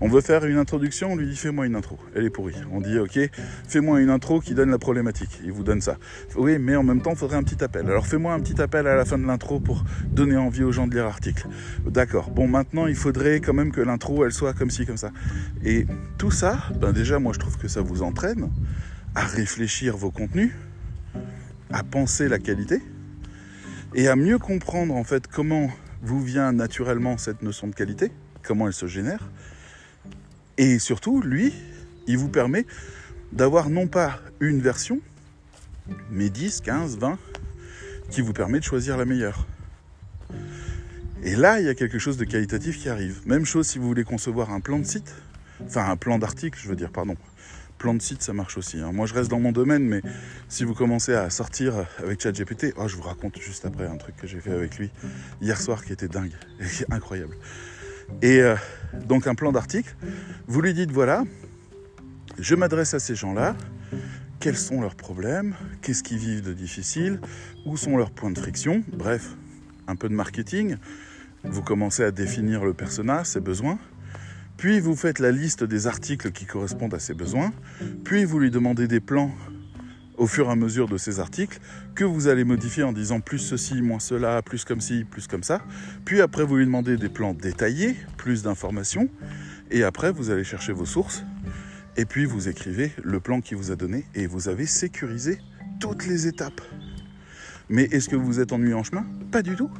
[0.00, 1.98] On veut faire une introduction, on lui dit fais-moi une intro.
[2.14, 2.54] Elle est pourrie.
[2.70, 3.18] On dit ok,
[3.66, 5.40] fais-moi une intro qui donne la problématique.
[5.42, 5.96] Il vous donne ça.
[6.36, 7.86] Oui, mais en même temps, il faudrait un petit appel.
[7.86, 10.86] Alors fais-moi un petit appel à la fin de l'intro pour donner envie aux gens
[10.86, 11.48] de lire l'article.
[11.86, 12.30] D'accord.
[12.30, 15.12] Bon, maintenant, il faudrait quand même que l'intro, elle soit comme ci, comme ça.
[15.64, 15.86] Et
[16.18, 18.50] tout ça, ben déjà, moi, je trouve que ça vous entraîne
[19.14, 20.52] à réfléchir vos contenus,
[21.72, 22.82] à penser la qualité
[23.94, 25.70] et à mieux comprendre en fait comment
[26.02, 29.30] vous vient naturellement cette notion de qualité, comment elle se génère.
[30.58, 31.52] Et surtout, lui,
[32.06, 32.66] il vous permet
[33.32, 35.00] d'avoir non pas une version,
[36.10, 37.18] mais 10, 15, 20,
[38.10, 39.46] qui vous permet de choisir la meilleure.
[41.22, 43.20] Et là, il y a quelque chose de qualitatif qui arrive.
[43.26, 45.14] Même chose si vous voulez concevoir un plan de site,
[45.64, 47.16] enfin un plan d'article, je veux dire, pardon
[47.76, 48.80] plan de site, ça marche aussi.
[48.80, 48.92] Hein.
[48.92, 50.02] Moi, je reste dans mon domaine, mais
[50.48, 54.16] si vous commencez à sortir avec ChatGPT, oh, je vous raconte juste après un truc
[54.16, 54.90] que j'ai fait avec lui
[55.40, 56.32] hier soir qui était dingue,
[56.90, 57.36] incroyable.
[58.22, 58.56] Et euh,
[59.06, 59.94] donc un plan d'article,
[60.46, 61.24] vous lui dites voilà,
[62.38, 63.56] je m'adresse à ces gens-là,
[64.40, 67.20] quels sont leurs problèmes, qu'est-ce qu'ils vivent de difficile,
[67.64, 69.36] où sont leurs points de friction, bref,
[69.86, 70.76] un peu de marketing.
[71.44, 73.78] Vous commencez à définir le persona, ses besoins.
[74.56, 77.52] Puis vous faites la liste des articles qui correspondent à ses besoins.
[78.04, 79.32] Puis vous lui demandez des plans
[80.16, 81.58] au fur et à mesure de ces articles
[81.94, 85.42] que vous allez modifier en disant plus ceci, moins cela, plus comme ci, plus comme
[85.42, 85.62] ça.
[86.04, 89.08] Puis après vous lui demandez des plans détaillés, plus d'informations.
[89.70, 91.24] Et après vous allez chercher vos sources.
[91.96, 95.38] Et puis vous écrivez le plan qu'il vous a donné et vous avez sécurisé
[95.80, 96.60] toutes les étapes.
[97.68, 99.04] Mais est-ce que vous êtes ennuyé en chemin?
[99.32, 99.70] Pas du tout.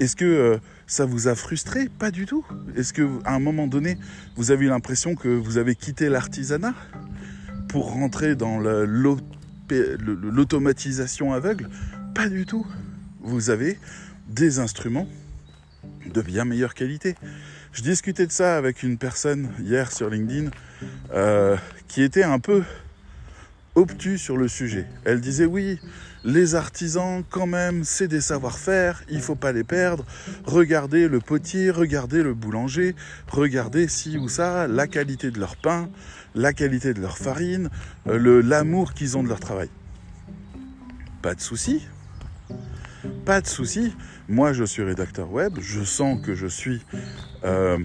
[0.00, 1.88] Est-ce que euh, ça vous a frustré?
[1.88, 2.46] Pas du tout.
[2.76, 3.98] Est-ce que à un moment donné,
[4.36, 6.74] vous avez eu l'impression que vous avez quitté l'artisanat?
[7.68, 11.68] Pour rentrer dans l'automatisation aveugle
[12.14, 12.66] Pas du tout.
[13.20, 13.78] Vous avez
[14.28, 15.06] des instruments
[16.12, 17.14] de bien meilleure qualité.
[17.72, 20.50] Je discutais de ça avec une personne hier sur LinkedIn
[21.12, 22.62] euh, qui était un peu
[23.74, 24.86] obtus sur le sujet.
[25.04, 25.78] Elle disait oui,
[26.24, 30.04] les artisans quand même, c'est des savoir-faire, il faut pas les perdre.
[30.44, 32.96] Regardez le potier, regardez le boulanger,
[33.28, 35.88] regardez ci ou ça, la qualité de leur pain,
[36.38, 37.68] la qualité de leur farine,
[38.06, 39.68] euh, l'amour qu'ils ont de leur travail.
[41.20, 41.86] Pas de souci.
[43.24, 43.92] Pas de souci.
[44.28, 46.80] Moi, je suis rédacteur web, je sens que je suis
[47.44, 47.78] euh,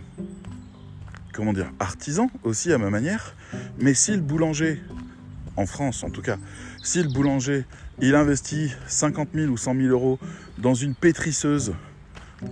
[1.33, 3.35] comment dire, artisan aussi à ma manière.
[3.79, 4.81] Mais si le boulanger
[5.55, 6.37] en France en tout cas,
[6.83, 7.65] si le boulanger,
[8.01, 10.19] il investit 50 000 ou 100 000 euros
[10.59, 11.73] dans une pétrisseuse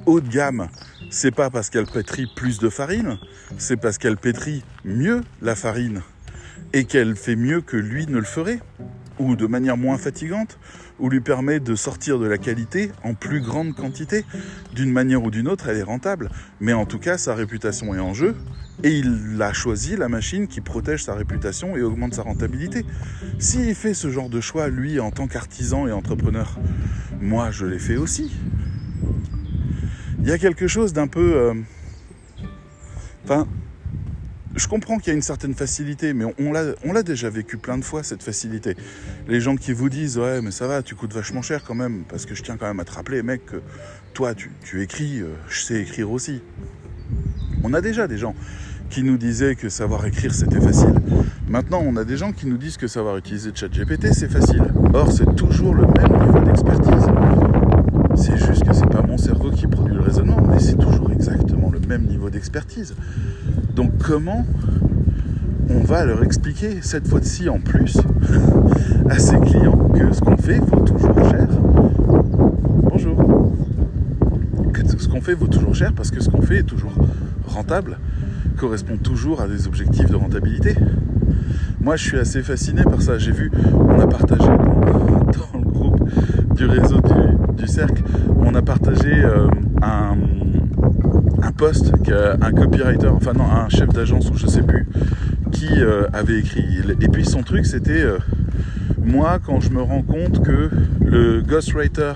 [0.05, 0.67] haut de gamme,
[1.09, 3.17] c'est pas parce qu'elle pétrit plus de farine,
[3.57, 6.01] c'est parce qu'elle pétrit mieux la farine
[6.73, 8.59] et qu'elle fait mieux que lui ne le ferait,
[9.19, 10.57] ou de manière moins fatigante,
[10.99, 14.25] ou lui permet de sortir de la qualité en plus grande quantité.
[14.73, 16.29] D'une manière ou d'une autre, elle est rentable.
[16.59, 18.35] Mais en tout cas, sa réputation est en jeu.
[18.83, 22.85] Et il a choisi la machine qui protège sa réputation et augmente sa rentabilité.
[23.37, 26.57] S'il fait ce genre de choix, lui, en tant qu'artisan et entrepreneur,
[27.19, 28.31] moi, je l'ai fait aussi.
[30.21, 31.35] Il y a quelque chose d'un peu...
[31.35, 31.53] Euh,
[33.23, 33.47] enfin,
[34.55, 37.83] je comprends qu'il y a une certaine facilité, mais on, l'a déjà vécu plein de
[37.83, 38.75] fois, cette facilité.
[39.27, 42.03] Les gens qui vous disent, ouais, mais ça va, tu coûtes vachement cher quand même,
[42.07, 43.61] parce que je tiens quand même à te rappeler, mec, que
[44.13, 46.41] toi, tu, écris, euh, je sais écrire aussi.
[47.63, 48.35] On a déjà des gens
[48.89, 50.93] qui nous disaient que savoir écrire, c'était facile.
[51.47, 54.71] Maintenant, on a des gens qui nous disent que savoir utiliser ChatGPT, c'est facile.
[54.93, 57.07] Or, c'est toujours le même niveau d'expertise.
[58.15, 59.67] C'est juste que c'est pas mon cerveau qui
[60.19, 62.95] mais c'est toujours exactement le même niveau d'expertise.
[63.75, 64.45] Donc comment
[65.69, 67.97] on va leur expliquer cette fois-ci en plus
[69.09, 71.47] à ces clients que ce qu'on fait vaut toujours cher?
[72.83, 73.53] Bonjour.
[74.73, 76.93] Que ce qu'on fait vaut toujours cher parce que ce qu'on fait est toujours
[77.47, 77.97] rentable,
[78.57, 80.75] correspond toujours à des objectifs de rentabilité.
[81.79, 83.17] Moi, je suis assez fasciné par ça.
[83.17, 86.09] J'ai vu, on a partagé dans, le groupe
[86.55, 86.99] du réseau
[87.57, 88.03] du, cercle,
[88.37, 89.47] on a partagé euh,
[89.81, 90.15] un
[91.43, 94.87] un poste qu'un copywriter, enfin non, un chef d'agence ou je sais plus,
[95.51, 96.63] qui euh, avait écrit.
[96.99, 98.17] Et puis son truc c'était euh,
[99.03, 100.69] moi quand je me rends compte que
[101.03, 102.13] le ghostwriter,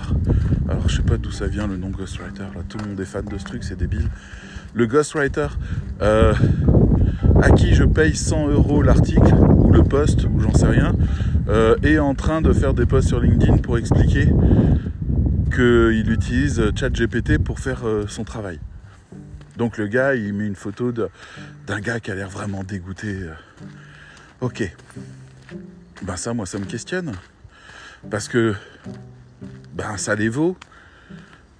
[0.68, 3.04] alors je sais pas d'où ça vient le nom ghostwriter, là tout le monde est
[3.04, 4.08] fan de ce truc, c'est débile.
[4.74, 5.48] Le ghostwriter
[6.02, 6.34] euh,
[7.42, 10.94] à qui je paye 100 euros l'article ou le poste ou j'en sais rien,
[11.84, 14.28] est en train de faire des posts sur LinkedIn pour expliquer
[15.50, 18.60] qu'il utilise ChatGPT pour faire son travail.
[19.56, 23.28] Donc le gars, il met une photo d'un gars qui a l'air vraiment dégoûté.
[24.40, 24.70] Ok.
[26.02, 27.12] Ben ça, moi, ça me questionne.
[28.10, 28.54] Parce que,
[29.74, 30.56] ben ça les vaut.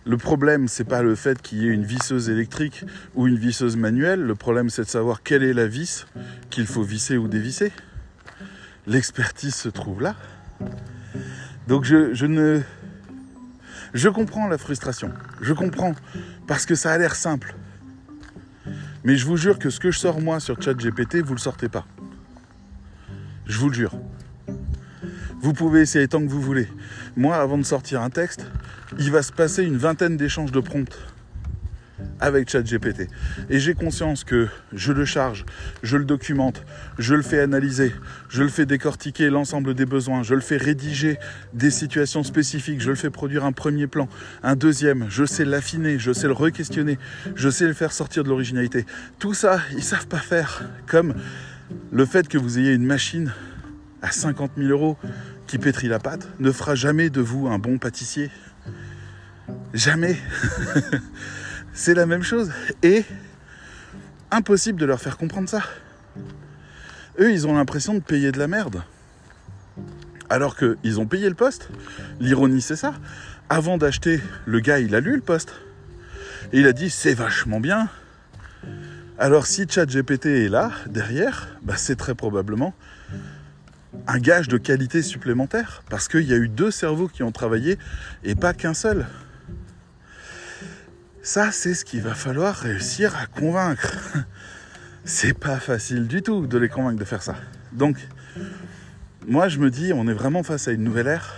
[0.05, 3.77] Le problème, c'est pas le fait qu'il y ait une visseuse électrique ou une visseuse
[3.77, 4.21] manuelle.
[4.21, 6.07] Le problème, c'est de savoir quelle est la vis
[6.51, 7.73] qu'il faut visser ou dévisser.
[8.87, 10.15] L'expertise se trouve là.
[11.67, 12.61] Donc je, je ne...
[13.97, 15.11] Je comprends la frustration.
[15.41, 15.95] Je comprends.
[16.47, 17.55] Parce que ça a l'air simple.
[19.05, 21.41] Mais je vous jure que ce que je sors moi sur ChatGPT, vous ne le
[21.41, 21.87] sortez pas.
[23.47, 23.99] Je vous le jure.
[25.41, 26.69] Vous pouvez essayer tant que vous voulez.
[27.17, 28.45] Moi, avant de sortir un texte,
[28.99, 30.99] il va se passer une vingtaine d'échanges de prompts
[32.21, 33.09] avec ChatGPT.
[33.51, 35.45] Et j'ai conscience que je le charge,
[35.83, 36.65] je le documente,
[36.99, 37.93] je le fais analyser,
[38.29, 41.19] je le fais décortiquer l'ensemble des besoins, je le fais rédiger
[41.55, 44.09] des situations spécifiques, je le fais produire un premier plan,
[44.43, 46.99] un deuxième, je sais l'affiner, je sais le re-questionner,
[47.35, 48.87] je sais le faire sortir de l'originalité.
[49.19, 50.65] Tout ça, ils savent pas faire.
[50.87, 51.15] Comme
[51.93, 53.33] le fait que vous ayez une machine
[54.03, 54.97] à 50 000 euros
[55.47, 58.31] qui pétrit la pâte ne fera jamais de vous un bon pâtissier.
[59.75, 60.17] Jamais.
[61.77, 62.51] c'est la même chose.
[62.83, 63.05] Et
[64.33, 65.63] impossible de leur faire comprendre ça.
[67.21, 68.83] Eux, ils ont l'impression de payer de la merde.
[70.29, 71.69] Alors qu'ils ont payé le poste.
[72.19, 72.95] L'ironie, c'est ça.
[73.49, 75.55] Avant d'acheter, le gars, il a lu le poste.
[76.53, 77.89] Et il a dit, c'est vachement bien.
[79.19, 82.75] Alors si ChatGPT est là, derrière, bah, c'est très probablement
[84.07, 85.83] un gage de qualité supplémentaire.
[85.91, 87.79] Parce qu'il y a eu deux cerveaux qui ont travaillé
[88.25, 89.07] et pas qu'un seul.
[91.27, 93.99] Ça, c'est ce qu'il va falloir réussir à convaincre.
[95.05, 97.35] C'est pas facile du tout de les convaincre de faire ça.
[97.73, 97.97] Donc,
[99.27, 101.35] moi, je me dis, on est vraiment face à une nouvelle ère.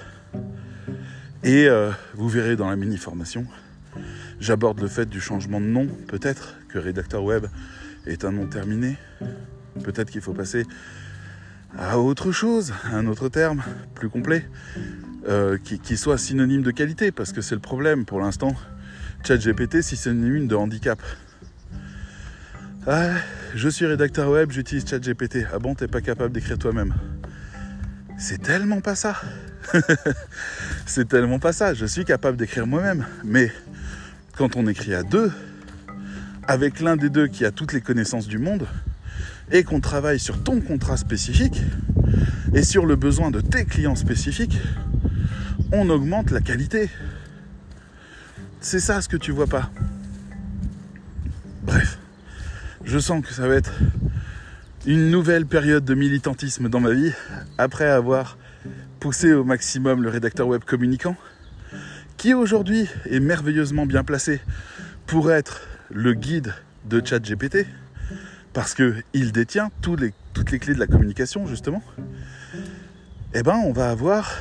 [1.42, 3.46] Et euh, vous verrez dans la mini-formation,
[4.40, 7.46] j'aborde le fait du changement de nom, peut-être que rédacteur web
[8.04, 8.98] est un nom terminé.
[9.84, 10.66] Peut-être qu'il faut passer
[11.78, 13.62] à autre chose, un autre terme
[13.94, 14.44] plus complet,
[15.26, 18.54] euh, qui soit synonyme de qualité, parce que c'est le problème pour l'instant
[19.24, 21.00] ChatGPT si c'est une de handicap.
[22.86, 23.10] Ah,
[23.54, 25.46] je suis rédacteur web, j'utilise ChatGPT.
[25.52, 26.94] Ah bon, t'es pas capable d'écrire toi-même
[28.18, 29.20] C'est tellement pas ça.
[30.86, 31.74] c'est tellement pas ça.
[31.74, 33.06] Je suis capable d'écrire moi-même.
[33.24, 33.52] Mais
[34.36, 35.30] quand on écrit à deux,
[36.46, 38.66] avec l'un des deux qui a toutes les connaissances du monde,
[39.50, 41.62] et qu'on travaille sur ton contrat spécifique,
[42.54, 44.58] et sur le besoin de tes clients spécifiques,
[45.72, 46.88] on augmente la qualité.
[48.60, 49.70] C'est ça ce que tu vois pas.
[51.62, 51.98] Bref,
[52.84, 53.72] je sens que ça va être
[54.84, 57.12] une nouvelle période de militantisme dans ma vie,
[57.56, 58.36] après avoir
[58.98, 61.16] poussé au maximum le rédacteur web communicant,
[62.16, 64.40] qui aujourd'hui est merveilleusement bien placé
[65.06, 66.52] pour être le guide
[66.84, 67.66] de ChatGPT,
[68.52, 71.82] parce qu'il détient toutes les, clés de la communication, justement,
[73.34, 74.34] eh ben on va avoir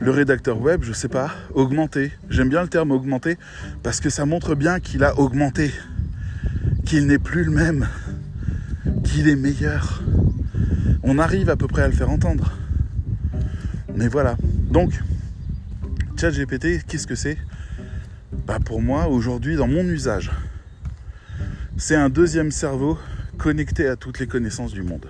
[0.00, 2.10] le rédacteur web, je sais pas, augmenté.
[2.30, 3.36] J'aime bien le terme augmenté
[3.82, 5.72] parce que ça montre bien qu'il a augmenté,
[6.86, 7.86] qu'il n'est plus le même,
[9.04, 10.02] qu'il est meilleur.
[11.02, 12.52] On arrive à peu près à le faire entendre.
[13.94, 14.36] Mais voilà.
[14.70, 14.98] Donc,
[16.18, 17.36] ChatGPT, qu'est-ce que c'est?
[18.46, 20.30] Bah Pour moi, aujourd'hui, dans mon usage,
[21.76, 22.98] c'est un deuxième cerveau
[23.36, 25.06] connecté à toutes les connaissances du monde.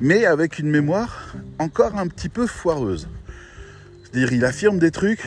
[0.00, 3.08] Mais avec une mémoire encore un petit peu foireuse.
[4.12, 5.26] C'est-à-dire, il affirme des trucs.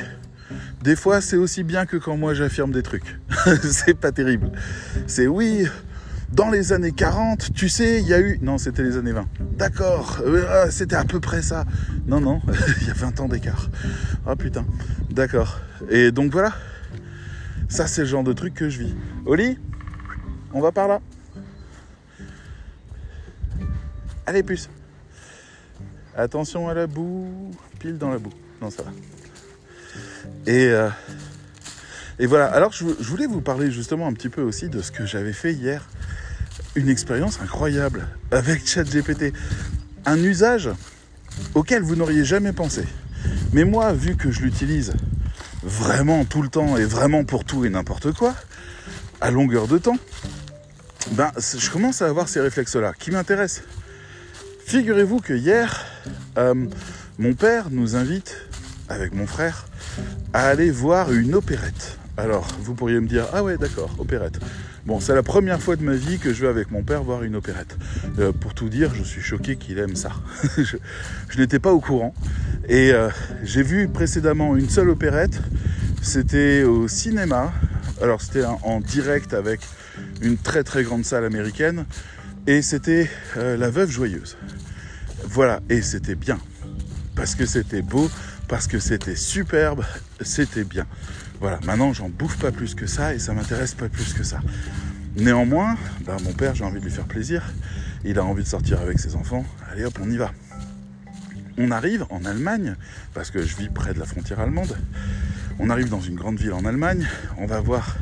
[0.84, 3.20] Des fois, c'est aussi bien que quand moi j'affirme des trucs.
[3.64, 4.52] c'est pas terrible.
[5.08, 5.68] C'est oui,
[6.32, 8.38] dans les années 40, tu sais, il y a eu.
[8.44, 9.26] Non, c'était les années 20.
[9.58, 11.66] D'accord, euh, ah, c'était à peu près ça.
[12.06, 12.42] Non, non,
[12.82, 13.70] il y a 20 ans d'écart.
[14.28, 14.66] Ah oh, putain,
[15.10, 15.60] d'accord.
[15.90, 16.54] Et donc voilà,
[17.68, 18.96] ça c'est le genre de truc que je vis.
[19.26, 19.58] Oli,
[20.54, 21.00] on va par là.
[24.28, 24.70] Allez, puce.
[26.16, 28.34] Attention à la boue, pile dans la boue.
[28.62, 28.92] Non, ça va.
[30.48, 30.90] Et, euh,
[32.20, 32.46] et voilà.
[32.48, 35.54] Alors, je, voulais vous parler justement un petit peu aussi de ce que j'avais fait
[35.54, 35.88] hier.
[36.76, 39.34] Une expérience incroyable avec ChatGPT.
[40.06, 40.70] Un usage
[41.54, 42.84] auquel vous n'auriez jamais pensé.
[43.54, 44.94] Mais moi, vu que je l'utilise
[45.64, 48.36] vraiment tout le temps et vraiment pour tout et n'importe quoi,
[49.20, 49.98] à longueur de temps,
[51.12, 53.64] ben, je commence à avoir ces réflexes-là qui m'intéressent.
[54.66, 55.86] Figurez-vous que hier,
[56.38, 56.68] euh,
[57.18, 58.36] mon père nous invite,
[58.90, 59.68] avec mon frère,
[60.34, 61.98] à aller voir une opérette.
[62.18, 64.40] Alors, vous pourriez me dire, ah ouais, d'accord, opérette.
[64.86, 67.24] Bon, c'est la première fois de ma vie que je vais avec mon père voir
[67.24, 67.78] une opérette.
[68.20, 70.12] Euh, pour tout dire, je suis choqué qu'il aime ça.
[70.58, 70.78] je,
[71.38, 72.14] n'étais pas au courant.
[72.68, 73.10] Et euh,
[73.44, 75.42] j'ai vu précédemment une seule opérette.
[76.02, 77.54] C'était au cinéma.
[78.02, 79.62] Alors, c'était en direct avec
[80.22, 81.86] une très très grande salle américaine.
[82.46, 84.38] Et c'était euh, La Veuve Joyeuse.
[85.24, 86.40] Voilà, et c'était bien
[87.16, 88.10] parce que c'était beau,
[88.48, 89.84] parce que c'était superbe,
[90.22, 90.86] c'était bien.
[91.40, 94.40] Voilà, maintenant j'en bouffe pas plus que ça et ça m'intéresse pas plus que ça.
[95.16, 97.42] Néanmoins, ben, mon père, j'ai envie de lui faire plaisir.
[98.04, 99.46] Il a envie de sortir avec ses enfants.
[99.72, 100.32] Allez hop, on y va.
[101.58, 102.76] On arrive en Allemagne,
[103.14, 104.78] parce que je vis près de la frontière allemande.
[105.58, 107.08] On arrive dans une grande ville en Allemagne.
[107.38, 107.96] On va voir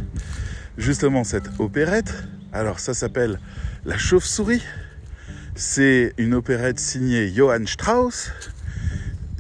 [0.80, 2.26] justement cette opérette.
[2.52, 3.40] Alors ça s'appelle
[3.86, 4.64] La Chauve-souris.
[5.56, 8.32] C'est une opérette signée Johann Strauss.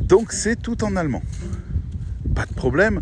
[0.08, 1.24] Donc c'est tout en allemand.
[2.36, 3.02] Pas de problème,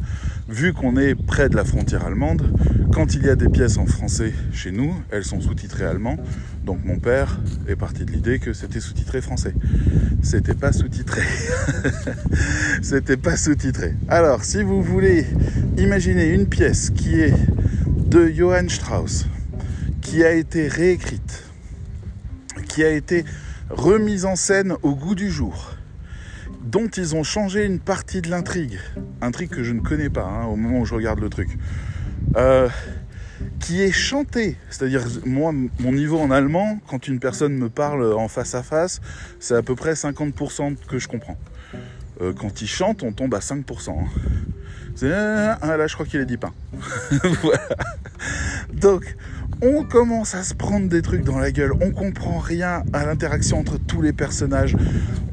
[0.50, 2.54] vu qu'on est près de la frontière allemande,
[2.94, 6.18] quand il y a des pièces en français chez nous, elles sont sous-titrées allemand.
[6.66, 9.54] Donc mon père est parti de l'idée que c'était sous-titré français.
[10.22, 11.22] C'était pas sous-titré.
[12.82, 13.96] c'était pas sous-titré.
[14.08, 15.26] Alors, si vous voulez
[15.78, 17.34] imaginer une pièce qui est
[18.10, 19.26] de Johann Strauss,
[20.02, 21.46] qui a été réécrite,
[22.68, 23.24] qui a été
[23.70, 25.76] remise en scène au goût du jour,
[26.64, 28.80] dont ils ont changé une partie de l'intrigue,
[29.22, 31.50] intrigue que je ne connais pas hein, au moment où je regarde le truc,
[32.38, 32.70] euh,
[33.60, 38.28] qui est chanté, c'est-à-dire moi mon niveau en allemand, quand une personne me parle en
[38.28, 39.02] face à face,
[39.40, 41.38] c'est à peu près 50% que je comprends.
[42.22, 43.90] Euh, quand il chante, on tombe à 5%.
[43.90, 45.58] Hein.
[45.62, 46.54] Ah, là, je crois qu'il est dit pas.
[47.42, 47.68] voilà.
[48.74, 49.16] Donc,
[49.62, 53.60] on commence à se prendre des trucs dans la gueule, on comprend rien à l'interaction
[53.60, 54.76] entre tous les personnages.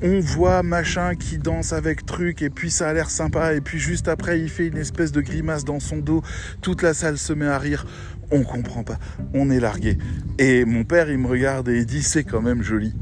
[0.03, 3.79] On voit machin qui danse avec truc et puis ça a l'air sympa et puis
[3.79, 6.23] juste après il fait une espèce de grimace dans son dos,
[6.61, 7.87] toute la salle se met à rire.
[8.31, 8.99] On comprend pas,
[9.33, 9.97] on est largué.
[10.39, 12.93] Et mon père, il me regarde et il dit c'est quand même joli.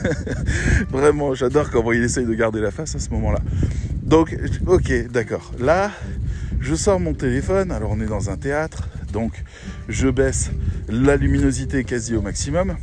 [0.90, 3.40] Vraiment, j'adore comment il essaye de garder la face à ce moment-là.
[4.02, 4.34] Donc,
[4.66, 5.52] ok, d'accord.
[5.58, 5.90] Là,
[6.60, 9.32] je sors mon téléphone, alors on est dans un théâtre, donc
[9.88, 10.50] je baisse
[10.90, 12.76] la luminosité quasi au maximum.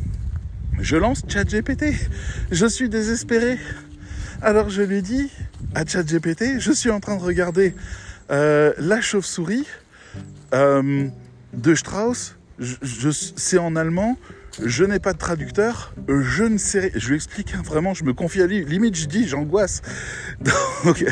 [0.80, 1.94] Je lance ChatGPT.
[2.50, 3.60] Je suis désespéré.
[4.42, 5.30] Alors je lui dis
[5.76, 7.76] à ChatGPT, je suis en train de regarder
[8.32, 9.68] euh, La chauve-souris
[10.56, 11.08] euh,
[11.54, 12.36] de Strauss.
[12.58, 14.18] Je, c'est en allemand.
[14.60, 15.94] Je n'ai pas de traducteur.
[16.08, 16.92] Je ne sais.
[16.96, 17.94] Je lui explique hein, vraiment.
[17.94, 18.66] Je me confie à lui.
[18.66, 19.84] Limite, je dis, j'angoisse.
[20.84, 21.06] Donc,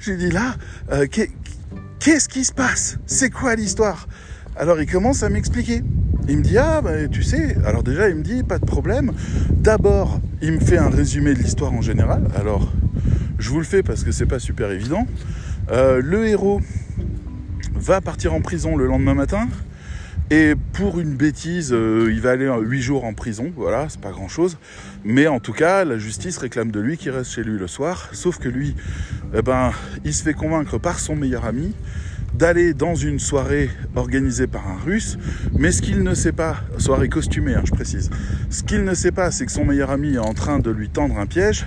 [0.00, 0.56] j'ai dit là,
[0.90, 2.98] euh, qu'est-ce qui se passe?
[3.06, 4.08] C'est quoi l'histoire?
[4.58, 5.82] Alors il commence à m'expliquer.
[6.28, 9.12] Il me dit ah bah, tu sais, alors déjà il me dit pas de problème.
[9.50, 12.28] D'abord il me fait un résumé de l'histoire en général.
[12.36, 12.70] Alors
[13.38, 15.06] je vous le fais parce que c'est pas super évident.
[15.70, 16.60] Euh, le héros
[17.74, 19.48] va partir en prison le lendemain matin
[20.30, 24.10] Et pour une bêtise, euh, il va aller 8 jours en prison, voilà, c'est pas
[24.10, 24.58] grand chose.
[25.04, 28.08] Mais en tout cas, la justice réclame de lui qu'il reste chez lui le soir.
[28.12, 28.74] Sauf que lui,
[29.34, 29.72] eh ben,
[30.04, 31.74] il se fait convaincre par son meilleur ami
[32.34, 35.18] d'aller dans une soirée organisée par un russe,
[35.56, 38.10] mais ce qu'il ne sait pas, soirée costumée, hein, je précise,
[38.50, 40.88] ce qu'il ne sait pas, c'est que son meilleur ami est en train de lui
[40.88, 41.66] tendre un piège,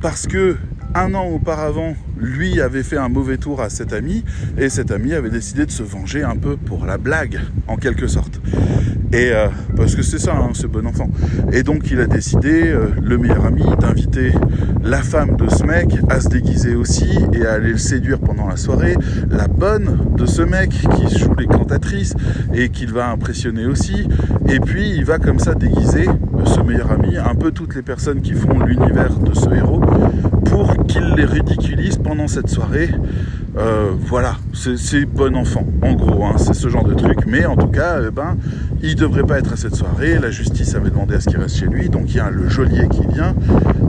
[0.00, 0.56] parce que
[0.94, 4.24] un an auparavant, lui avait fait un mauvais tour à cet ami
[4.56, 8.06] et cet ami avait décidé de se venger un peu pour la blague, en quelque
[8.06, 8.40] sorte.
[9.12, 11.08] Et euh, parce que c'est ça, hein, ce bon enfant.
[11.52, 14.32] Et donc il a décidé, euh, le meilleur ami, d'inviter
[14.82, 18.46] la femme de ce mec à se déguiser aussi et à aller le séduire pendant
[18.46, 18.96] la soirée.
[19.30, 22.14] La bonne de ce mec qui joue les cantatrices
[22.52, 24.08] et qu'il va impressionner aussi.
[24.46, 26.06] Et puis il va comme ça déguiser
[26.44, 29.80] ce meilleur ami, un peu toutes les personnes qui font l'univers de ce héros,
[30.86, 32.90] qu'il les ridiculise pendant cette soirée.
[33.56, 37.26] Euh, voilà, c'est bon enfant, en gros, hein, c'est ce genre de truc.
[37.26, 38.36] Mais en tout cas, eh ben,
[38.82, 40.18] il devrait pas être à cette soirée.
[40.18, 41.88] La justice avait demandé à ce qu'il reste chez lui.
[41.88, 43.34] Donc il y a le geôlier qui vient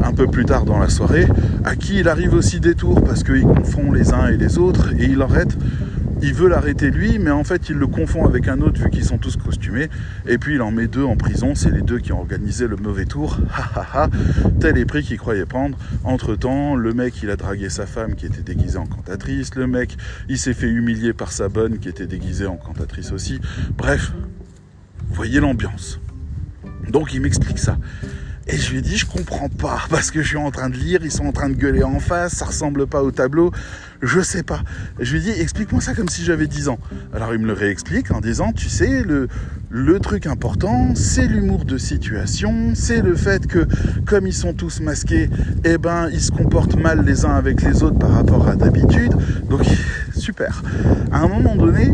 [0.04, 1.28] un peu plus tard dans la soirée,
[1.66, 4.90] à qui il arrive aussi des tours parce qu'il confond les uns et les autres
[4.98, 5.58] et il arrête
[6.22, 9.06] il veut l'arrêter lui, mais en fait il le confond avec un autre vu qu'ils
[9.06, 9.90] sont tous costumés.
[10.28, 12.76] Et puis il en met deux en prison, c'est les deux qui ont organisé le
[12.76, 13.38] mauvais tour.
[14.60, 15.78] Tel est prix qu'il croyait prendre.
[16.04, 19.56] Entre temps, le mec il a dragué sa femme qui était déguisée en cantatrice.
[19.56, 23.40] Le mec il s'est fait humilier par sa bonne qui était déguisée en cantatrice aussi.
[23.78, 24.12] Bref,
[25.10, 26.00] voyez l'ambiance.
[26.90, 27.78] Donc il m'explique ça.
[28.52, 30.76] Et je lui ai dit, je comprends pas, parce que je suis en train de
[30.76, 33.52] lire, ils sont en train de gueuler en face, ça ressemble pas au tableau,
[34.02, 34.62] je sais pas.
[35.00, 36.80] Je lui ai dit, explique-moi ça comme si j'avais 10 ans.
[37.14, 39.28] Alors il me le réexplique en disant, tu sais, le,
[39.70, 43.68] le truc important, c'est l'humour de situation, c'est le fait que,
[44.06, 45.30] comme ils sont tous masqués,
[45.64, 49.14] eh ben, ils se comportent mal les uns avec les autres par rapport à d'habitude.
[49.48, 49.62] Donc,
[50.16, 50.64] super.
[51.12, 51.94] À un moment donné,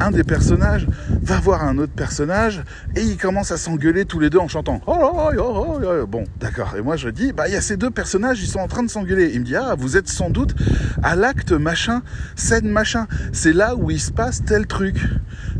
[0.00, 0.86] un des personnages
[1.22, 2.62] va voir un autre personnage
[2.96, 4.80] et ils commencent à s'engueuler tous les deux en chantant.
[4.86, 6.74] Oh, oh, oh, bon, d'accord.
[6.76, 8.82] Et moi je dis, bah il y a ces deux personnages, ils sont en train
[8.82, 9.30] de s'engueuler.
[9.34, 10.54] Il me dit, ah, vous êtes sans doute
[11.02, 12.02] à l'acte machin,
[12.36, 13.06] scène machin.
[13.32, 14.96] C'est là où il se passe tel truc.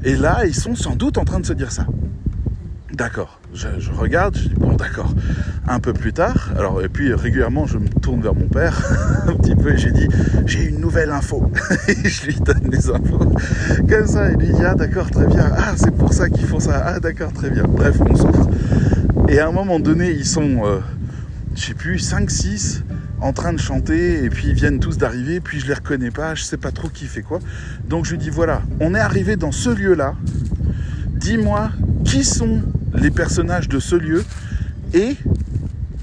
[0.04, 1.86] Et là, ils sont sans doute en train de se dire ça.
[2.98, 3.38] D'accord.
[3.54, 5.14] Je, regarde, je dis bon d'accord.
[5.68, 8.76] Un peu plus tard, alors et puis régulièrement je me tourne vers mon père
[9.28, 10.08] un petit peu et j'ai dit
[10.46, 11.48] j'ai une nouvelle info.
[11.88, 13.20] et je lui donne les infos.
[13.88, 15.48] Comme ça, il dit ah d'accord très bien.
[15.56, 16.82] Ah c'est pour ça qu'ils font ça.
[16.84, 17.62] Ah d'accord très bien.
[17.62, 18.48] Bref, on souffre.
[19.28, 20.80] Et à un moment donné, ils sont, euh,
[21.54, 22.82] je sais plus, 5-6
[23.20, 26.34] en train de chanter et puis ils viennent tous d'arriver, puis je les reconnais pas,
[26.34, 27.38] je sais pas trop qui fait quoi.
[27.88, 30.14] Donc je lui dis voilà, on est arrivé dans ce lieu-là.
[31.28, 31.68] Dis-moi
[32.06, 32.62] qui sont
[32.94, 34.24] les personnages de ce lieu
[34.94, 35.14] et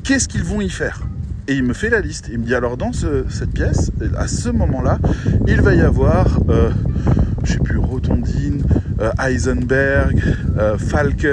[0.04, 1.02] qu'est-ce qu'ils vont y faire?
[1.48, 2.30] Et il me fait la liste.
[2.32, 5.00] Il me dit alors dans cette pièce, à ce moment-là,
[5.48, 6.70] il va y avoir, euh,
[7.44, 8.62] je sais plus, Rotondine,
[9.02, 10.22] euh, Heisenberg,
[10.60, 11.26] euh, Falke,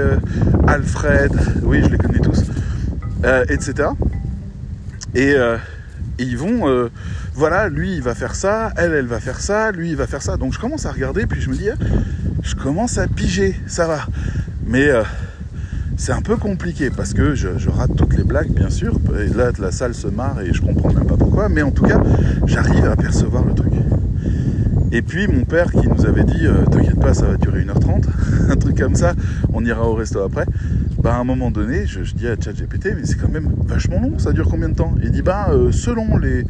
[0.66, 2.44] Alfred, oui, je les connais tous,
[3.50, 3.90] etc.
[5.14, 5.34] Et,
[6.18, 6.88] ils vont,
[7.34, 10.22] voilà, lui il va faire ça, elle elle va faire ça, lui il va faire
[10.22, 10.38] ça.
[10.38, 11.68] Donc je commence à regarder, puis je me dis,
[12.42, 14.06] je commence à piger, ça va.
[14.66, 14.90] Mais
[15.96, 18.98] c'est un peu compliqué parce que je, rate toutes les blagues, bien sûr.
[19.20, 21.48] Et là, la salle se marre et je comprends même pas pourquoi.
[21.48, 22.02] Mais en tout cas,
[22.44, 23.72] j'arrive à percevoir le truc.
[24.90, 28.04] Et puis mon père qui nous avait dit euh, T'inquiète pas, ça va durer 1h30,
[28.50, 29.14] un truc comme ça,
[29.52, 30.46] on ira au resto après.
[30.98, 34.18] Bah, à un moment donné, je, dis à ChatGPT Mais c'est quand même vachement long,
[34.18, 34.94] ça dure combien de temps?
[35.02, 36.44] Il dit Bah, euh, selon les,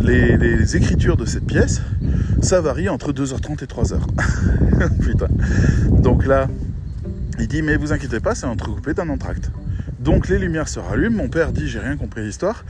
[0.00, 1.80] les, écritures de cette pièce,
[2.42, 3.98] ça varie entre 2h30 et 3h.
[5.00, 5.28] Putain.
[5.90, 6.48] Donc là,
[7.38, 9.50] il dit mais vous inquiétez pas, c'est entrecoupé d'un entracte.
[10.00, 12.64] Donc les lumières se rallument, mon père dit j'ai rien compris l'histoire.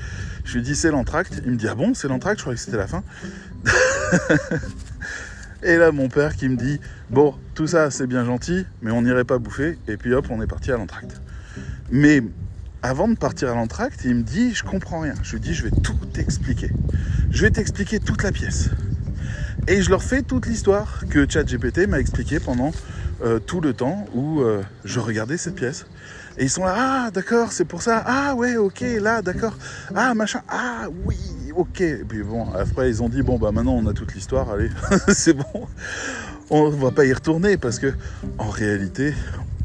[0.44, 2.62] Je lui dis c'est l'entracte, il me dit ah bon c'est l'entracte, je croyais que
[2.62, 3.02] c'était la fin.
[5.64, 9.02] et là mon père qui me dit bon tout ça c'est bien gentil, mais on
[9.02, 9.78] n'irait pas bouffer.
[9.88, 11.20] Et puis hop on est parti à l'entracte.
[11.90, 12.22] Mais
[12.82, 15.14] avant de partir à l'entracte, il me dit je comprends rien.
[15.22, 16.70] Je lui dis je vais tout t'expliquer.
[17.30, 18.70] Je vais t'expliquer toute la pièce.
[19.66, 22.72] Et je leur fais toute l'histoire que ChatGPT m'a expliqué pendant
[23.24, 25.86] euh, tout le temps où euh, je regardais cette pièce.
[26.36, 29.56] Et ils sont là, ah d'accord, c'est pour ça, ah ouais, ok, là, d'accord,
[29.94, 31.16] ah machin, ah oui,
[31.56, 31.80] ok.
[31.80, 34.70] Et puis bon, après ils ont dit, bon bah maintenant on a toute l'histoire, allez,
[35.08, 35.68] c'est bon,
[36.50, 37.92] on va pas y retourner parce que
[38.38, 39.14] en réalité,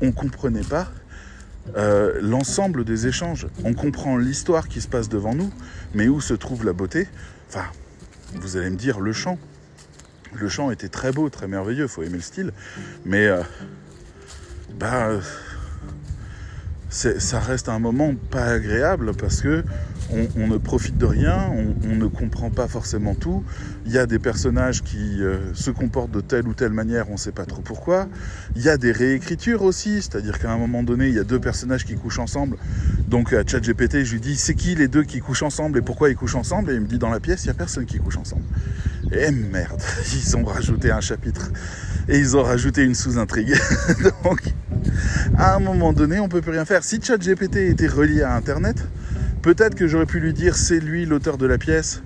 [0.01, 0.91] on comprenait pas
[1.75, 3.47] euh, l'ensemble des échanges.
[3.63, 5.51] On comprend l'histoire qui se passe devant nous,
[5.93, 7.07] mais où se trouve la beauté
[7.49, 7.65] Enfin,
[8.35, 9.37] vous allez me dire le chant.
[10.33, 12.53] Le chant était très beau, très merveilleux, faut aimer le style.
[13.05, 13.41] Mais euh,
[14.79, 15.09] bah,
[16.89, 19.63] ça reste un moment pas agréable parce que
[20.35, 21.51] on, ne profite de rien,
[21.83, 23.43] on, ne comprend pas forcément tout.
[23.85, 27.13] Il y a des personnages qui euh, se comportent de telle ou telle manière, on
[27.13, 28.07] ne sait pas trop pourquoi.
[28.55, 31.39] Il y a des réécritures aussi, c'est-à-dire qu'à un moment donné, il y a deux
[31.39, 32.57] personnages qui couchent ensemble.
[33.07, 36.09] Donc à ChatGPT, je lui dis c'est qui les deux qui couchent ensemble et pourquoi
[36.09, 36.71] ils couchent ensemble?
[36.71, 38.43] Et il me dit dans la pièce, il n'y a personne qui couche ensemble.
[39.11, 39.81] Et merde,
[40.13, 41.51] ils ont rajouté un chapitre
[42.07, 43.55] et ils ont rajouté une sous-intrigue.
[44.23, 44.53] Donc
[45.37, 46.83] à un moment donné, on peut plus rien faire.
[46.83, 48.77] Si ChatGPT était relié à Internet,
[49.41, 52.01] peut-être que j'aurais pu lui dire c'est lui l'auteur de la pièce,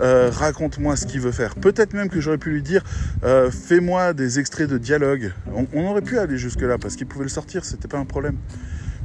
[0.00, 1.54] euh, raconte-moi ce qu'il veut faire.
[1.54, 2.82] Peut-être même que j'aurais pu lui dire
[3.24, 5.32] euh, fais-moi des extraits de dialogue.
[5.72, 8.36] On, aurait pu aller jusque-là parce qu'il pouvait le sortir, c'était pas un problème.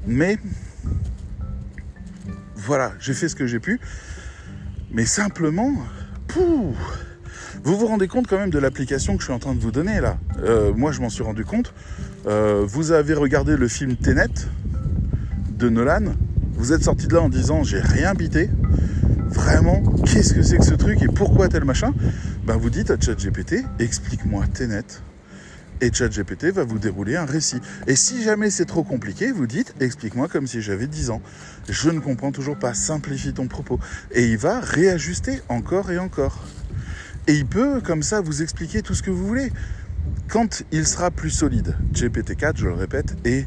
[0.06, 0.38] Mais
[2.56, 3.80] voilà, j'ai fait ce que j'ai pu.
[4.92, 5.74] Mais simplement,
[6.28, 6.76] pouh,
[7.64, 9.72] vous vous rendez compte quand même de l'application que je suis en train de vous
[9.72, 10.18] donner là.
[10.44, 11.74] Euh, moi, je m'en suis rendu compte.
[12.26, 14.28] Vous avez regardé le film Tenet
[15.58, 16.14] de Nolan.
[16.58, 18.50] Vous êtes sorti de là en disant j'ai rien bité.
[19.30, 21.94] Vraiment, qu'est-ce que c'est que ce truc et pourquoi tel machin?
[22.46, 24.84] Ben vous dites à ChatGPT, explique-moi Tenet.
[25.82, 27.62] Et ChatGPT va vous dérouler un récit.
[27.86, 31.22] Et si jamais c'est trop compliqué, vous dites explique-moi comme si j'avais 10 ans.
[31.70, 33.80] Je ne comprends toujours pas, simplifie ton propos.
[34.12, 36.44] Et il va réajuster encore et encore.
[37.28, 39.52] Et il peut comme ça vous expliquer tout ce que vous voulez
[40.28, 41.76] quand il sera plus solide.
[41.94, 43.46] GPT-4, je le répète, est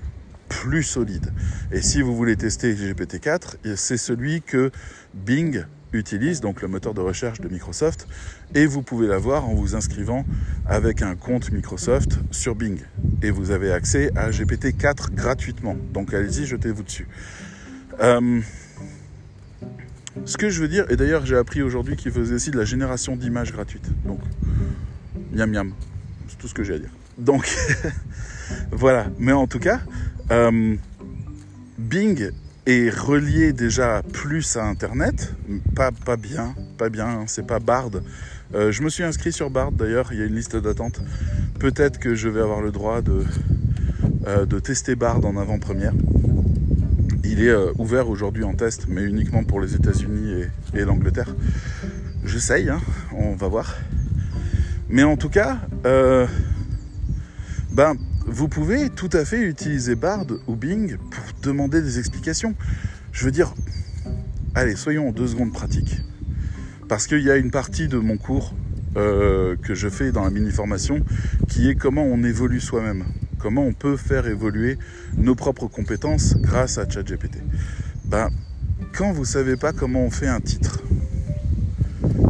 [0.51, 1.33] plus solide.
[1.73, 4.71] Et si vous voulez tester GPT-4, c'est celui que
[5.15, 8.07] Bing utilise, donc le moteur de recherche de Microsoft,
[8.55, 10.27] et vous pouvez l'avoir en vous inscrivant
[10.67, 12.81] avec un compte Microsoft sur Bing.
[13.23, 15.77] Et vous avez accès à GPT-4 gratuitement.
[15.93, 17.09] Donc allez-y, jetez-vous dessus.
[18.01, 18.41] Euh,
[20.25, 22.65] ce que je veux dire, et d'ailleurs j'ai appris aujourd'hui qu'il faisait aussi de la
[22.65, 23.89] génération d'images gratuites.
[24.05, 24.21] Donc,
[25.33, 25.73] miam miam
[26.39, 26.91] tout ce que j'ai à dire.
[27.19, 27.49] Donc,
[28.73, 29.07] voilà.
[29.19, 29.81] Mais en tout cas,
[30.31, 30.77] euh,
[31.79, 32.31] Bing
[32.67, 35.35] est relié déjà plus à Internet.
[35.75, 37.07] Pas, pas bien, pas bien.
[37.07, 37.91] Hein, c'est pas Bard.
[38.55, 40.13] Euh, je me suis inscrit sur Bard d'ailleurs.
[40.13, 41.03] Il y a une liste d'attente.
[41.59, 43.25] Peut-être que je vais avoir le droit de,
[44.27, 45.93] euh, de tester Bard en avant-première.
[47.25, 50.43] Il est ouvert aujourd'hui en test, mais uniquement pour les États-Unis
[50.75, 51.35] et, et l'Angleterre.
[52.25, 52.81] J'essaye, hein,
[53.13, 53.77] on va voir.
[54.89, 55.59] Mais en tout cas,
[57.73, 57.97] ben,
[58.31, 62.55] vous pouvez tout à fait utiliser Bard ou Bing pour demander des explications.
[63.13, 63.53] Je veux dire,
[64.55, 66.01] allez, soyons en deux secondes pratiques.
[66.89, 68.55] Parce qu'il y a une partie de mon cours
[68.97, 71.05] euh, que je fais dans la mini-formation
[71.49, 73.05] qui est comment on évolue soi-même.
[73.39, 74.79] Comment on peut faire évoluer
[75.17, 77.39] nos propres compétences grâce à ChatGPT.
[78.05, 78.29] Ben,
[78.93, 80.83] quand vous ne savez pas comment on fait un titre,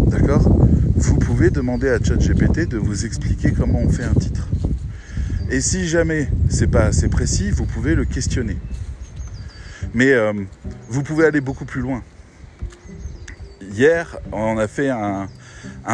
[0.06, 0.56] d'accord
[0.96, 4.48] vous pouvez demander à ChatGPT de vous expliquer comment on fait un titre.
[5.52, 8.56] Et si jamais c'est pas assez précis, vous pouvez le questionner.
[9.94, 10.32] Mais euh,
[10.88, 12.04] vous pouvez aller beaucoup plus loin.
[13.60, 15.26] Hier, on a fait un,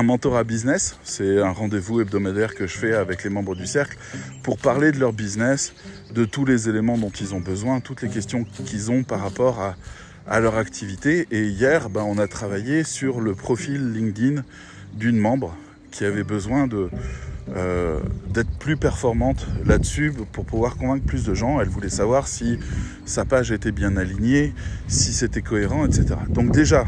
[0.02, 0.98] mentorat business.
[1.04, 3.96] C'est un rendez-vous hebdomadaire que je fais avec les membres du cercle
[4.42, 5.72] pour parler de leur business,
[6.14, 9.60] de tous les éléments dont ils ont besoin, toutes les questions qu'ils ont par rapport
[9.60, 9.76] à,
[10.28, 11.28] à leur activité.
[11.30, 14.42] Et hier, ben, on a travaillé sur le profil LinkedIn
[14.92, 15.56] d'une membre
[15.90, 16.90] qui avait besoin de
[17.54, 18.00] euh,
[18.32, 21.60] d'être plus performante là-dessus pour pouvoir convaincre plus de gens.
[21.60, 22.58] Elle voulait savoir si
[23.04, 24.52] sa page était bien alignée,
[24.88, 26.16] si c'était cohérent, etc.
[26.28, 26.86] Donc déjà,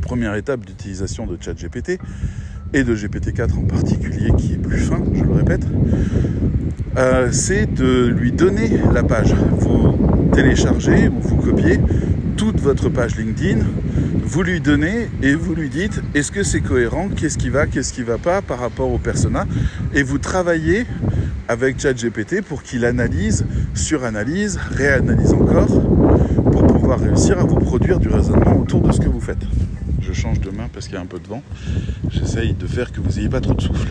[0.00, 1.98] première étape d'utilisation de ChatGPT
[2.72, 5.66] et de GPT-4 en particulier, qui est plus fin, je le répète,
[6.96, 9.34] euh, c'est de lui donner la page.
[9.34, 11.78] Vous téléchargez ou vous copiez
[12.36, 13.58] toute votre page LinkedIn,
[14.22, 17.92] vous lui donnez et vous lui dites est-ce que c'est cohérent, qu'est-ce qui va, qu'est-ce
[17.92, 19.46] qui va pas par rapport au persona?
[19.94, 20.86] Et vous travaillez
[21.48, 23.44] avec ChatGPT pour qu'il analyse,
[23.74, 25.82] suranalyse, réanalyse encore
[26.52, 29.44] pour pouvoir réussir à vous produire du raisonnement autour de ce que vous faites.
[30.00, 31.42] Je change de main parce qu'il y a un peu de vent.
[32.10, 33.88] J'essaye de faire que vous n'ayez pas trop de souffle.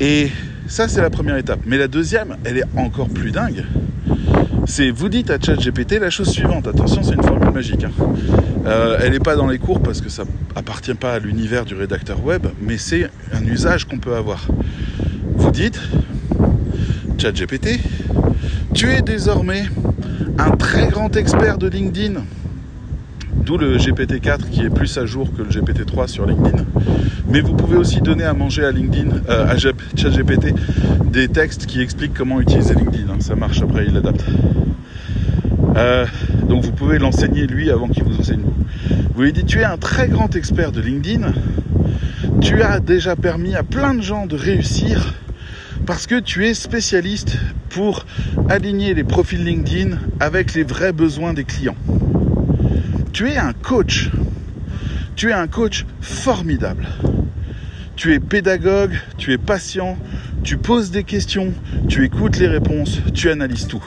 [0.00, 0.30] Et
[0.68, 1.60] ça, c'est la première étape.
[1.66, 3.64] Mais la deuxième, elle est encore plus dingue
[4.66, 6.66] c'est vous dites à ChatGPT la chose suivante.
[6.66, 7.84] Attention, c'est une formule magique.
[7.84, 7.92] Hein.
[8.66, 10.24] Euh, elle n'est pas dans les cours parce que ça
[10.56, 14.48] appartient pas à l'univers du rédacteur web, mais c'est un usage qu'on peut avoir.
[15.36, 15.80] Vous dites,
[17.18, 17.80] ChatGPT,
[18.74, 19.64] tu es désormais
[20.38, 22.22] un très grand expert de LinkedIn.
[23.34, 26.64] D'où le GPT-4 qui est plus à jour que le GPT-3 sur LinkedIn.
[27.28, 30.52] Mais vous pouvez aussi donner à manger à LinkedIn, euh, à ChatGPT,
[31.12, 33.08] des textes qui expliquent comment utiliser LinkedIn.
[33.08, 33.18] Hein.
[33.20, 34.24] Ça marche après, il l'adapte.
[35.76, 36.06] Euh,
[36.48, 38.54] donc vous pouvez l'enseigner lui avant qu'il vous enseigne vous.
[39.14, 41.32] Vous lui dites tu es un très grand expert de LinkedIn.
[42.40, 45.14] Tu as déjà permis à plein de gens de réussir.
[45.86, 47.38] Parce que tu es spécialiste
[47.68, 48.06] pour
[48.48, 51.76] aligner les profils LinkedIn avec les vrais besoins des clients.
[53.12, 54.10] Tu es un coach.
[55.14, 56.86] Tu es un coach formidable.
[57.96, 59.96] Tu es pédagogue, tu es patient,
[60.42, 61.54] tu poses des questions,
[61.88, 63.82] tu écoutes les réponses, tu analyses tout.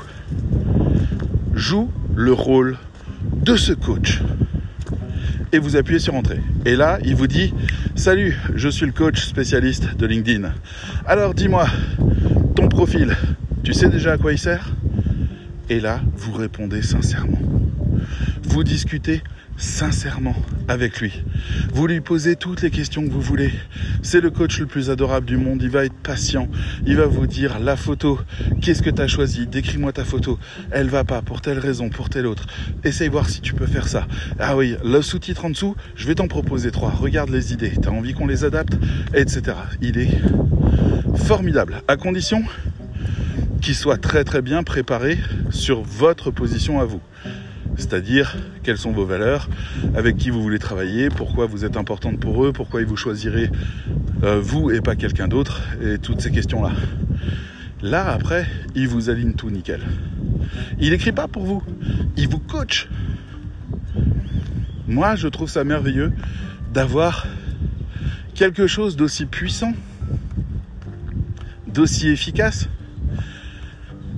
[1.53, 2.77] Joue le rôle
[3.45, 4.21] de ce coach.
[5.53, 6.41] Et vous appuyez sur Entrée.
[6.65, 7.53] Et là, il vous dit
[7.95, 10.51] Salut, je suis le coach spécialiste de LinkedIn.
[11.05, 11.65] Alors dis-moi,
[12.55, 13.15] ton profil,
[13.63, 14.75] tu sais déjà à quoi il sert?
[15.69, 17.39] Et là, vous répondez sincèrement.
[18.43, 19.23] Vous discutez
[19.55, 20.35] sincèrement
[20.69, 21.11] avec lui.
[21.73, 23.51] Vous lui posez toutes les questions que vous voulez.
[24.03, 25.61] C'est le coach le plus adorable du monde.
[25.63, 26.47] Il va être patient.
[26.85, 28.19] Il va vous dire la photo.
[28.61, 29.47] Qu'est-ce que tu as choisi?
[29.47, 30.37] Décris-moi ta photo.
[30.71, 32.45] Elle va pas pour telle raison, pour telle autre.
[32.83, 34.07] Essaye voir si tu peux faire ça.
[34.37, 36.91] Ah oui, le sous-titre en dessous, je vais t'en proposer trois.
[36.91, 37.73] Regarde les idées.
[37.81, 38.77] Tu as envie qu'on les adapte?
[39.15, 39.41] Etc.
[39.81, 40.21] Il est
[41.15, 41.81] formidable.
[41.87, 42.43] À condition
[43.59, 45.17] qu'il soit très très bien préparé
[45.49, 47.01] sur votre position à vous
[47.79, 49.49] c'est-à-dire quelles sont vos valeurs,
[49.95, 53.49] avec qui vous voulez travailler, pourquoi vous êtes importante pour eux, pourquoi ils vous choisiraient
[54.23, 56.71] euh, vous et pas quelqu'un d'autre, et toutes ces questions-là.
[57.81, 59.81] Là, après, il vous aligne tout nickel.
[60.79, 61.63] Il n'écrit pas pour vous,
[62.17, 62.89] il vous coach.
[64.87, 66.11] Moi, je trouve ça merveilleux
[66.73, 67.27] d'avoir
[68.35, 69.73] quelque chose d'aussi puissant,
[71.67, 72.67] d'aussi efficace,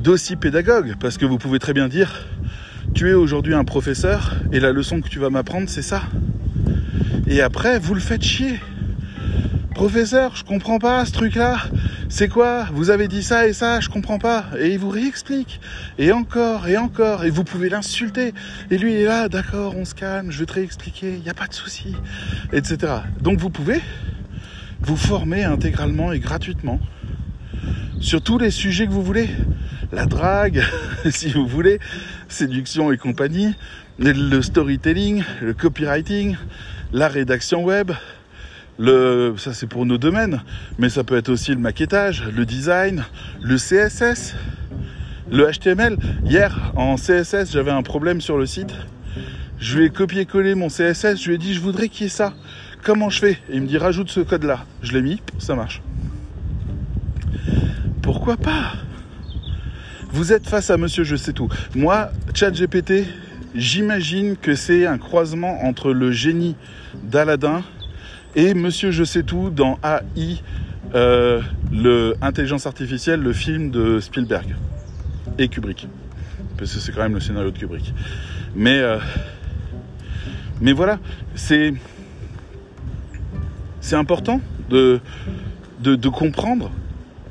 [0.02, 2.26] d'aussi pédagogue, parce que vous pouvez très bien dire,
[2.94, 6.04] tu es aujourd'hui un professeur et la leçon que tu vas m'apprendre, c'est ça.
[7.28, 8.60] Et après, vous le faites chier.
[9.74, 11.58] Professeur, je comprends pas ce truc-là.
[12.10, 12.68] C'est quoi?
[12.74, 14.46] Vous avez dit ça et ça, je comprends pas.
[14.60, 15.62] Et il vous réexplique.
[15.98, 17.24] Et encore, et encore.
[17.24, 18.34] Et vous pouvez l'insulter.
[18.70, 21.30] Et lui, il est là, d'accord, on se calme, je vais te réexpliquer, il n'y
[21.30, 21.96] a pas de souci.
[22.52, 22.78] Etc.
[23.22, 23.80] Donc vous pouvez
[24.82, 26.80] vous former intégralement et gratuitement
[28.02, 29.30] sur tous les sujets que vous voulez
[29.92, 30.64] la drague,
[31.10, 31.80] si vous voulez,
[32.32, 33.54] séduction et compagnie,
[34.00, 36.36] le storytelling, le copywriting,
[36.94, 37.92] la rédaction web,
[39.38, 40.42] ça c'est pour nos domaines,
[40.80, 43.04] mais ça peut être aussi le maquettage, le design,
[43.42, 44.36] le CSS,
[45.32, 45.98] le HTML.
[46.26, 48.74] Hier, en CSS, j'avais un problème sur le site.
[49.60, 52.10] Je lui ai copié-collé mon CSS, je lui ai dit je voudrais qu'il y ait
[52.10, 52.34] ça.
[52.84, 53.34] Comment je fais?
[53.50, 54.66] Et il me dit rajoute ce code là.
[54.82, 55.84] Je l'ai mis, ça marche.
[58.02, 58.74] Pourquoi pas?
[60.12, 61.50] Vous êtes face à monsieur je sais tout.
[61.76, 63.06] Moi, ChatGPT,
[63.56, 66.56] j'imagine que c'est un croisement entre le génie
[67.04, 67.64] d'Aladin
[68.36, 70.42] et monsieur je sais tout dans AI,
[70.96, 71.42] euh,
[71.72, 74.56] le intelligence artificielle, le film de Spielberg
[75.38, 75.88] et Kubrick.
[76.58, 77.94] Parce que c'est quand même le scénario de Kubrick.
[78.56, 79.00] Mais, euh,
[80.60, 81.00] mais voilà,
[81.36, 81.74] c'est,
[83.80, 85.00] c'est important de,
[85.80, 86.72] de, de comprendre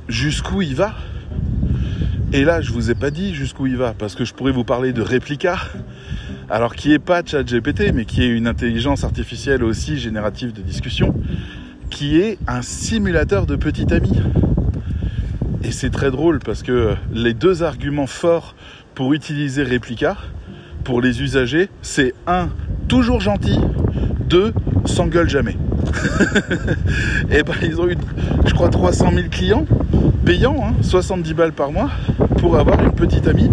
[0.09, 0.95] jusqu'où il va.
[2.33, 4.63] Et là, je vous ai pas dit jusqu'où il va, parce que je pourrais vous
[4.63, 5.59] parler de Replica,
[6.49, 11.13] alors qui est pas ChatGPT, mais qui est une intelligence artificielle aussi générative de discussion,
[11.91, 14.13] qui est un simulateur de petit ami.
[15.65, 18.55] Et c'est très drôle parce que les deux arguments forts
[18.95, 20.17] pour utiliser Replica,
[20.85, 22.49] pour les usagers, c'est un,
[22.87, 23.59] toujours gentil,
[24.29, 24.53] deux,
[24.85, 25.57] s'engueule jamais.
[27.33, 27.97] et ben ils ont eu,
[28.47, 29.67] je crois, 300 000 clients
[30.25, 31.91] payants, 70 hein, balles par mois,
[32.41, 33.51] pour avoir une petite amie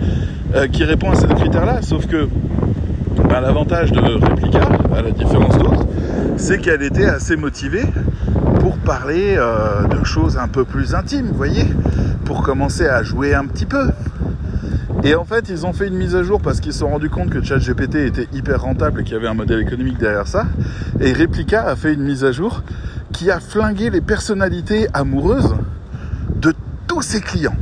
[0.55, 1.81] euh, qui répond à ces critères-là.
[1.81, 2.27] Sauf que
[3.29, 4.61] ben, l'avantage de Replica,
[4.95, 5.85] à la différence d'autres,
[6.37, 7.83] c'est qu'elle était assez motivée
[8.61, 11.65] pour parler euh, de choses un peu plus intimes, vous voyez,
[12.25, 13.89] pour commencer à jouer un petit peu.
[15.03, 17.09] Et en fait, ils ont fait une mise à jour parce qu'ils se sont rendus
[17.09, 20.45] compte que ChatGPT était hyper rentable et qu'il y avait un modèle économique derrière ça.
[21.01, 22.63] Et Replica a fait une mise à jour
[23.11, 25.55] qui a flingué les personnalités amoureuses
[26.35, 26.53] de
[26.87, 27.55] tous ses clients.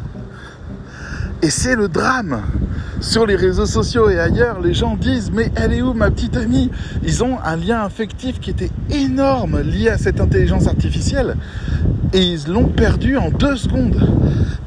[1.42, 2.42] Et c'est le drame.
[3.02, 6.38] Sur les réseaux sociaux et ailleurs, les gens disent Mais elle est où ma petite
[6.38, 6.72] amie?
[7.04, 11.36] Ils ont un lien affectif qui était énorme lié à cette intelligence artificielle.
[12.14, 14.08] Et ils l'ont perdu en deux secondes.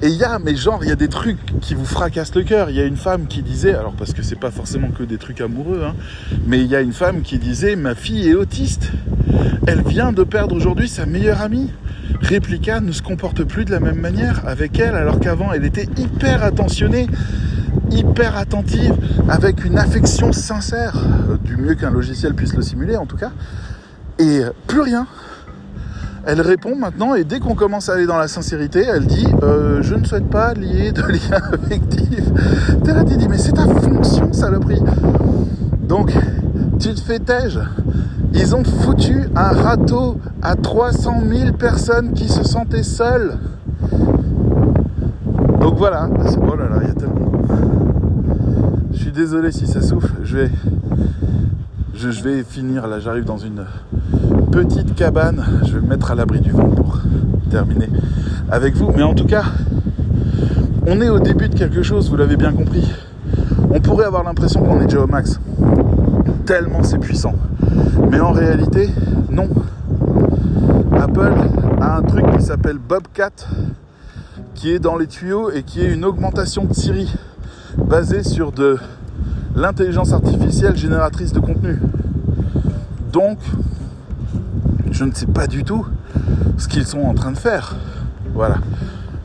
[0.02, 2.42] Et il y a, mais genre, il y a des trucs qui vous fracassent le
[2.42, 2.70] cœur.
[2.70, 5.18] Il y a une femme qui disait, alors parce que c'est pas forcément que des
[5.18, 5.94] trucs amoureux, hein,
[6.46, 8.92] mais il y a une femme qui disait Ma fille est autiste.
[9.66, 11.70] Elle vient de perdre aujourd'hui sa meilleure amie.
[12.20, 15.88] Réplica ne se comporte plus de la même manière avec elle, alors qu'avant elle était
[15.96, 17.06] hyper attentionnée,
[17.90, 18.94] hyper attentive,
[19.28, 20.96] avec une affection sincère,
[21.30, 23.30] euh, du mieux qu'un logiciel puisse le simuler en tout cas,
[24.18, 25.06] et plus rien.
[26.26, 29.80] Elle répond maintenant et dès qu'on commence à aller dans la sincérité, elle dit euh,
[29.82, 32.20] je ne souhaite pas lier de lien affectif.
[32.84, 34.82] T'es là, tu mais c'est ta fonction saloperie.
[35.80, 36.12] Donc
[36.78, 37.58] tu te fais tège.
[38.40, 43.36] Ils ont foutu un râteau à 300 000 personnes qui se sentaient seules.
[45.60, 47.32] Donc voilà, oh là là, il y a tellement.
[48.92, 50.50] Je suis désolé si ça souffle, je vais,
[51.94, 53.64] je, je vais finir là, j'arrive dans une
[54.52, 57.00] petite cabane, je vais me mettre à l'abri du vent pour
[57.50, 57.88] terminer
[58.52, 58.92] avec vous.
[58.96, 59.44] Mais en tout cas,
[60.86, 62.88] on est au début de quelque chose, vous l'avez bien compris.
[63.70, 65.40] On pourrait avoir l'impression qu'on est déjà au max.
[66.46, 67.34] Tellement c'est puissant.
[68.10, 68.90] Mais en réalité,
[69.30, 69.48] non.
[70.96, 71.34] Apple
[71.80, 73.30] a un truc qui s'appelle Bobcat,
[74.54, 77.14] qui est dans les tuyaux et qui est une augmentation de Siri
[77.76, 78.78] basée sur de
[79.54, 81.78] l'intelligence artificielle génératrice de contenu.
[83.12, 83.38] Donc,
[84.90, 85.86] je ne sais pas du tout
[86.56, 87.76] ce qu'ils sont en train de faire.
[88.34, 88.58] Voilà.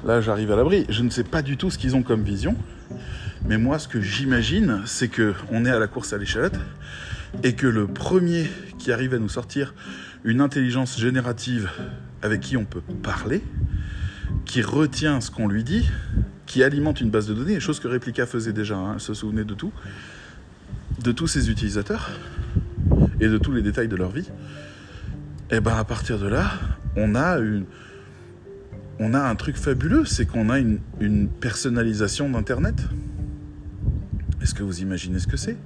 [0.05, 0.85] Là, j'arrive à l'abri.
[0.89, 2.55] Je ne sais pas du tout ce qu'ils ont comme vision.
[3.45, 6.59] Mais moi, ce que j'imagine, c'est que on est à la course à l'échalote
[7.41, 9.73] et que le premier qui arrive à nous sortir
[10.23, 11.69] une intelligence générative
[12.21, 13.41] avec qui on peut parler,
[14.45, 15.89] qui retient ce qu'on lui dit,
[16.45, 19.53] qui alimente une base de données, chose que Replica faisait déjà, hein, se souvenait de
[19.53, 19.73] tout,
[21.03, 22.11] de tous ses utilisateurs
[23.19, 24.29] et de tous les détails de leur vie,
[25.49, 26.51] et ben à partir de là,
[26.95, 27.65] on a une,
[28.99, 32.75] on a un truc fabuleux, c'est qu'on a une personnalisation d'Internet.
[34.41, 35.57] Est-ce que vous imaginez ce que c'est?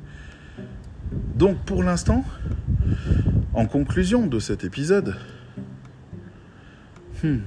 [1.36, 2.24] Donc pour l'instant,
[3.53, 5.16] en conclusion de cet épisode,
[7.24, 7.38] hmm,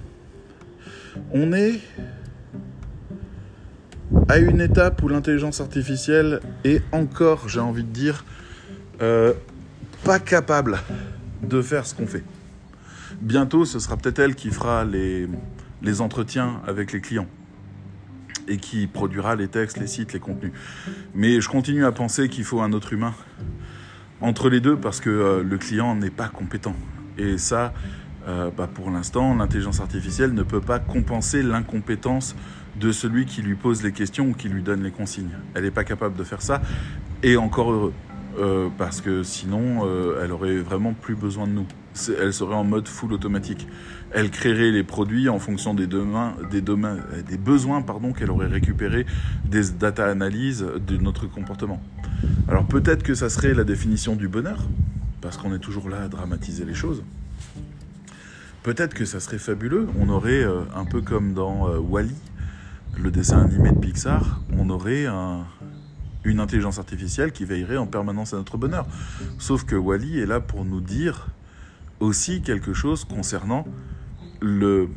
[1.33, 1.81] on est
[4.29, 8.25] à une étape où l'intelligence artificielle est encore, j'ai envie de dire,
[9.03, 9.33] euh,
[10.05, 10.79] pas capable
[11.43, 12.25] de faire ce qu'on fait.
[13.21, 15.29] Bientôt, ce sera peut-être elle qui fera les,
[15.83, 17.27] les entretiens avec les clients
[18.51, 20.53] et qui produira les textes, les sites, les contenus.
[21.15, 23.15] Mais je continue à penser qu'il faut un autre humain
[24.21, 26.75] entre les deux parce que euh, le client n'est pas compétent.
[27.17, 27.73] Et ça,
[28.29, 32.35] euh, bah, pour l'instant, l'intelligence artificielle ne peut pas compenser l'incompétence
[32.79, 35.31] de celui qui lui pose les questions ou qui lui donne les consignes.
[35.55, 36.61] Elle n'est pas capable de faire ça,
[37.23, 37.93] et encore heureux,
[38.39, 39.87] euh, parce que sinon,
[40.23, 41.67] elle aurait vraiment plus besoin de nous.
[42.21, 43.67] Elle serait en mode full automatique.
[44.13, 46.35] Elle créerait les produits en fonction des, domaines,
[47.29, 49.07] des besoins pardon, qu'elle aurait récupérés
[49.45, 51.81] des data analyses de notre comportement.
[52.49, 54.59] Alors peut-être que ça serait la définition du bonheur,
[55.21, 57.03] parce qu'on est toujours là à dramatiser les choses.
[58.63, 59.89] Peut-être que ça serait fabuleux.
[59.99, 62.15] On aurait, euh, un peu comme dans euh, Wally,
[62.99, 65.07] le dessin animé de Pixar, on aurait
[66.25, 68.87] une intelligence artificielle qui veillerait en permanence à notre bonheur.
[69.39, 71.29] Sauf que Wally est là pour nous dire
[72.01, 73.67] aussi quelque chose concernant
[74.41, 74.89] le,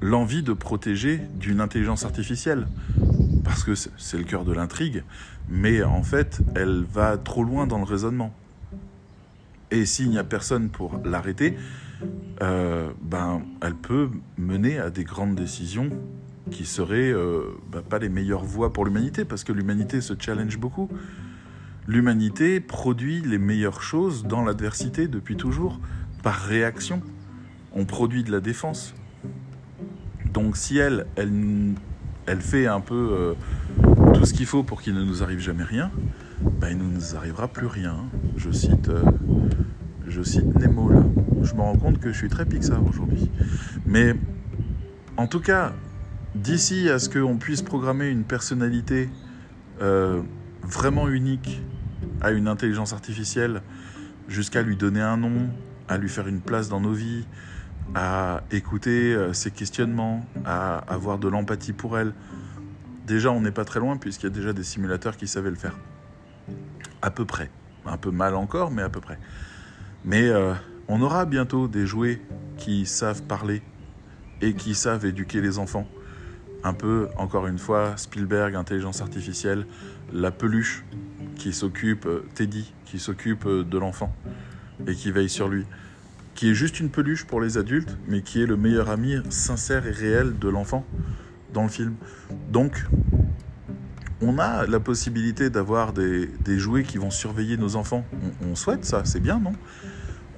[0.00, 2.66] l'envie de protéger d'une intelligence artificielle.
[3.44, 5.04] Parce que c'est le cœur de l'intrigue,
[5.48, 8.34] mais en fait, elle va trop loin dans le raisonnement.
[9.70, 11.56] Et s'il n'y a personne pour l'arrêter,
[12.42, 15.90] euh, ben, elle peut mener à des grandes décisions
[16.50, 20.58] qui seraient euh, ben, pas les meilleures voies pour l'humanité, parce que l'humanité se challenge
[20.58, 20.88] beaucoup.
[21.86, 25.80] L'humanité produit les meilleures choses dans l'adversité depuis toujours,
[26.22, 27.02] par réaction.
[27.74, 28.94] On produit de la défense.
[30.32, 31.06] Donc si elle,
[32.40, 33.34] fait un peu
[33.82, 35.90] euh, tout ce qu'il faut pour qu'il ne nous arrive jamais rien,
[36.60, 37.96] ben, il ne nous arrivera plus rien.
[38.36, 38.90] Je cite
[40.08, 41.02] je cite Nemo là.
[41.42, 43.30] Je me rends compte que je suis très Pixar aujourd'hui.
[43.86, 44.14] Mais
[45.16, 45.72] en tout cas,
[46.34, 49.10] d'ici à ce qu'on puisse programmer une personnalité
[49.82, 50.22] euh,
[50.62, 51.62] vraiment unique
[52.20, 53.62] à une intelligence artificielle,
[54.28, 55.48] jusqu'à lui donner un nom,
[55.88, 57.26] à lui faire une place dans nos vies,
[57.94, 62.12] à écouter euh, ses questionnements, à avoir de l'empathie pour elle.
[63.06, 65.56] Déjà, on n'est pas très loin puisqu'il y a déjà des simulateurs qui savaient le
[65.56, 65.76] faire.
[67.00, 67.50] À peu près.
[67.86, 69.18] Un peu mal encore, mais à peu près.
[70.04, 70.52] Mais euh,
[70.88, 72.20] on aura bientôt des jouets
[72.58, 73.62] qui savent parler
[74.42, 75.88] et qui savent éduquer les enfants.
[76.64, 79.66] Un peu, encore une fois, Spielberg, intelligence artificielle,
[80.12, 80.84] la peluche
[81.36, 84.14] qui s'occupe, euh, Teddy, qui s'occupe de l'enfant
[84.86, 85.64] et qui veille sur lui.
[86.34, 89.86] Qui est juste une peluche pour les adultes, mais qui est le meilleur ami sincère
[89.86, 90.84] et réel de l'enfant
[91.52, 91.94] dans le film.
[92.50, 92.84] Donc,
[94.20, 98.04] on a la possibilité d'avoir des, jouets qui vont surveiller nos enfants.
[98.50, 99.52] On, souhaite ça, c'est bien, non?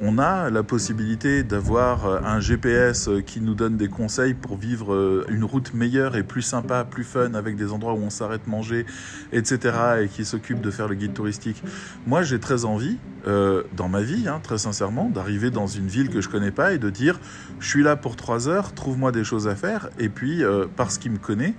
[0.02, 4.56] On a la possibilité d'avoir euh, un GPS euh, qui nous donne des conseils pour
[4.56, 8.10] vivre euh, une route meilleure et plus sympa, plus fun, avec des endroits où on
[8.10, 8.86] s'arrête manger,
[9.32, 9.74] etc.
[10.02, 11.62] et qui s'occupe de faire le guide touristique.
[12.06, 12.96] Moi, j'ai très envie,
[13.76, 16.78] dans ma vie, hein, très sincèrement, d'arriver dans une ville que je connais pas et
[16.78, 17.20] de dire,
[17.58, 20.42] je suis là pour trois heures, trouve-moi des choses à faire, et puis,
[20.76, 21.54] parce qu'il me connaît,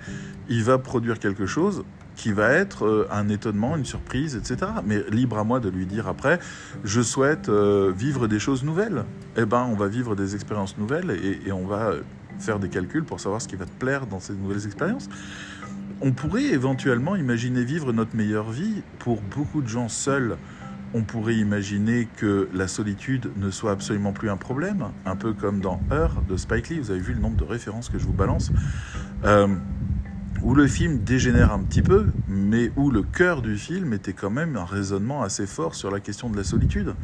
[0.48, 1.84] il va produire quelque chose
[2.22, 4.70] qui va être euh, un étonnement, une surprise, etc.
[4.86, 6.38] Mais libre à moi de lui dire après,
[6.84, 9.04] je souhaite euh, vivre des choses nouvelles.
[9.36, 11.94] Eh ben, on va vivre des expériences nouvelles et, on va
[12.38, 15.08] faire des calculs pour savoir ce qui va te plaire dans ces nouvelles expériences.
[16.00, 18.82] on pourrait éventuellement imaginer vivre notre meilleure vie.
[19.00, 20.36] Pour beaucoup de gens seuls,
[20.94, 25.60] on pourrait imaginer que la solitude ne soit absolument plus un problème, un peu comme
[25.60, 26.78] dans Heure de Spike Lee.
[26.78, 28.52] Vous avez vu le nombre de références que je vous balance.
[29.24, 29.48] Euh,
[30.42, 34.30] où le film dégénère un petit peu, mais où le cœur du film était quand
[34.30, 36.94] même un raisonnement assez fort sur la question de la solitude,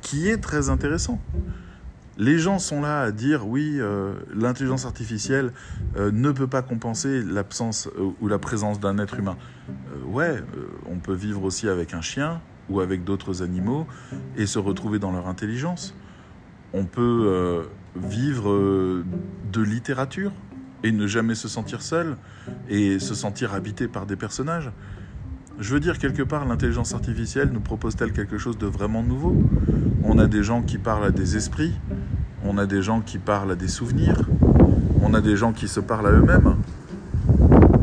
[0.00, 1.20] qui est très intéressant.
[2.18, 5.52] Les gens sont là à dire oui, euh, l'intelligence artificielle
[5.96, 9.36] euh, ne peut pas compenser l'absence euh, ou la présence d'un être humain.
[10.06, 10.42] ouais,
[10.90, 13.86] on peut vivre aussi avec un chien ou avec d'autres animaux
[14.36, 15.94] et se retrouver dans leur intelligence.
[16.74, 17.66] On peut
[17.96, 19.04] vivre
[19.52, 20.32] de littérature
[20.82, 22.16] et ne jamais se sentir seul
[22.68, 24.70] et se sentir habité par des personnages.
[25.58, 29.36] Je veux dire, quelque part, l'intelligence artificielle nous propose-t-elle quelque chose de vraiment nouveau?
[30.02, 31.74] On a des gens qui parlent à des esprits,
[32.44, 34.28] on a des gens qui parlent à des souvenirs,
[35.02, 36.56] on a des gens qui se parlent à eux-mêmes.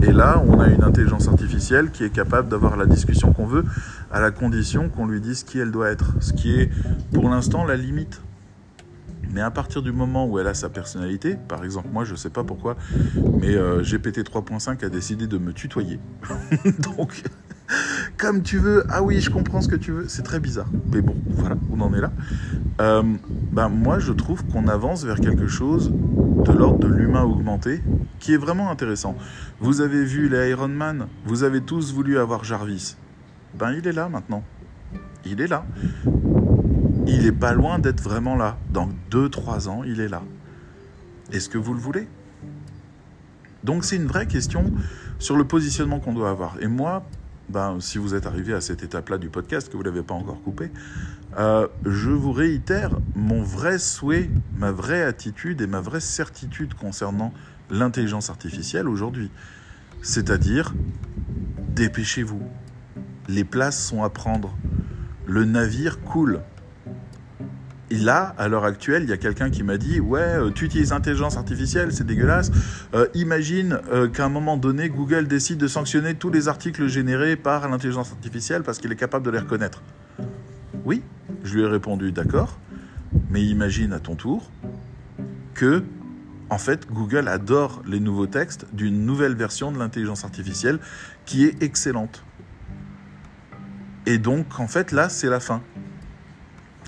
[0.01, 3.65] Et là, on a une intelligence artificielle qui est capable d'avoir la discussion qu'on veut,
[4.11, 6.69] à la condition qu'on lui dise qui elle doit être, ce qui est
[7.13, 8.21] pour l'instant la limite.
[9.31, 12.29] Mais à partir du moment où elle a sa personnalité, par exemple, moi je sais
[12.29, 12.75] pas pourquoi,
[13.39, 15.99] mais euh, GPT 3.5 a décidé de me tutoyer.
[16.79, 17.23] Donc,
[18.17, 20.67] comme tu veux, ah oui, je comprends ce que tu veux, c'est très bizarre.
[20.91, 22.11] Mais bon, voilà, on en est là.
[22.81, 23.03] Euh,
[23.51, 27.81] ben, moi je trouve qu'on avance vers quelque chose de l'ordre de l'humain augmenté
[28.19, 29.15] qui est vraiment intéressant.
[29.59, 32.95] Vous avez vu les Iron Man, vous avez tous voulu avoir Jarvis.
[33.57, 34.43] Ben il est là maintenant.
[35.25, 35.65] Il est là
[37.09, 38.57] il est pas loin d'être vraiment là.
[38.71, 40.23] Dans 2-3 ans, il est là.
[41.31, 42.07] Est-ce que vous le voulez?
[43.63, 44.71] Donc c'est une vraie question
[45.19, 46.57] sur le positionnement qu'on doit avoir.
[46.61, 47.05] Et moi,
[47.49, 50.13] ben, si vous êtes arrivé à cette étape-là du podcast, que vous ne l'avez pas
[50.13, 50.71] encore coupé,
[51.37, 57.33] euh, je vous réitère mon vrai souhait, ma vraie attitude et ma vraie certitude concernant
[57.69, 59.29] l'intelligence artificielle aujourd'hui.
[60.01, 60.73] C'est-à-dire,
[61.75, 62.41] dépêchez-vous.
[63.27, 64.55] Les places sont à prendre.
[65.25, 66.41] Le navire coule.
[67.91, 70.91] Là, à l'heure actuelle, il y a quelqu'un qui m'a dit Ouais, euh, tu utilises
[70.91, 72.51] l'intelligence artificielle, c'est dégueulasse.
[72.93, 77.35] Euh, imagine euh, qu'à un moment donné, Google décide de sanctionner tous les articles générés
[77.35, 79.81] par l'intelligence artificielle parce qu'il est capable de les reconnaître.
[80.85, 81.01] Oui,
[81.43, 82.59] je lui ai répondu D'accord,
[83.31, 84.51] mais imagine à ton tour
[85.55, 85.83] que,
[86.51, 90.79] en fait, Google adore les nouveaux textes d'une nouvelle version de l'intelligence artificielle
[91.25, 92.23] qui est excellente.
[94.05, 95.61] Et donc, en fait, là, c'est la fin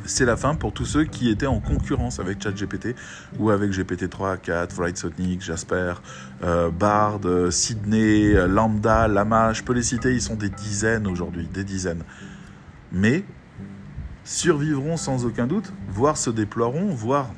[0.06, 2.95] c'est la fin pour tous ceux qui étaient en concurrence avec ChatGPT
[3.39, 5.06] ou avec GPT-3, 4, Write
[5.39, 5.95] Jasper,
[6.43, 9.54] euh, Bard, euh, Sydney, euh, Lambda, Lama.
[9.54, 12.04] Je peux les citer, ils sont des dizaines aujourd'hui, des dizaines.
[12.91, 13.24] Mais
[14.24, 17.30] survivront sans aucun doute, voire se déploieront, voire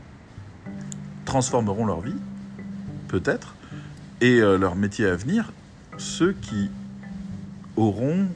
[1.26, 2.16] transformeront leur vie,
[3.08, 3.56] peut-être,
[4.22, 5.52] et leur métier à venir,
[5.98, 6.70] ceux qui
[7.76, 8.28] auront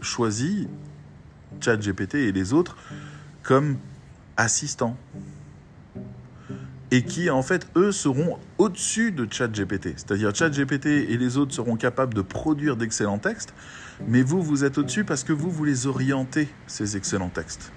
[0.00, 0.68] choisi
[1.60, 2.76] ChatGPT et les autres
[3.46, 3.76] comme
[4.36, 4.96] assistants.
[6.90, 9.94] Et qui, en fait, eux, seront au-dessus de ChatGPT.
[9.96, 13.54] C'est-à-dire, ChatGPT et les autres seront capables de produire d'excellents textes,
[14.06, 17.72] mais vous, vous êtes au-dessus parce que vous, vous les orientez, ces excellents textes.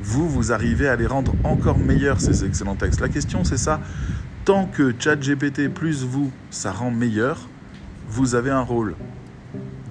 [0.00, 3.00] Vous, vous arrivez à les rendre encore meilleurs, ces excellents textes.
[3.00, 3.80] La question, c'est ça.
[4.44, 7.48] Tant que ChatGPT plus vous, ça rend meilleur,
[8.08, 8.94] vous avez un rôle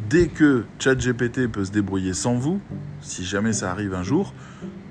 [0.10, 2.60] dès que ChatGPT peut se débrouiller sans vous,
[3.02, 4.34] si jamais ça arrive un jour,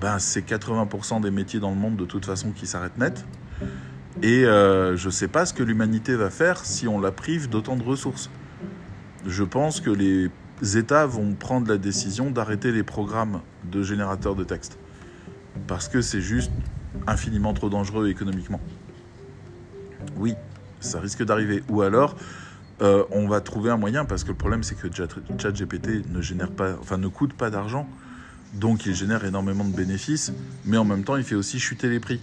[0.00, 3.24] ben c'est 80% des métiers dans le monde de toute façon qui s'arrêtent net.
[4.22, 7.48] Et euh, je ne sais pas ce que l'humanité va faire si on la prive
[7.48, 8.30] d'autant de ressources.
[9.26, 10.30] Je pense que les
[10.76, 13.40] États vont prendre la décision d'arrêter les programmes
[13.70, 14.78] de générateurs de texte.
[15.66, 16.52] Parce que c'est juste
[17.06, 18.60] infiniment trop dangereux économiquement.
[20.16, 20.34] Oui,
[20.80, 21.62] ça risque d'arriver.
[21.68, 22.16] Ou alors,
[22.82, 26.50] euh, on va trouver un moyen parce que le problème c'est que ChatGPT ne génère
[26.50, 27.88] pas, enfin ne coûte pas d'argent,
[28.54, 30.32] donc il génère énormément de bénéfices,
[30.66, 32.20] mais en même temps il fait aussi chuter les prix.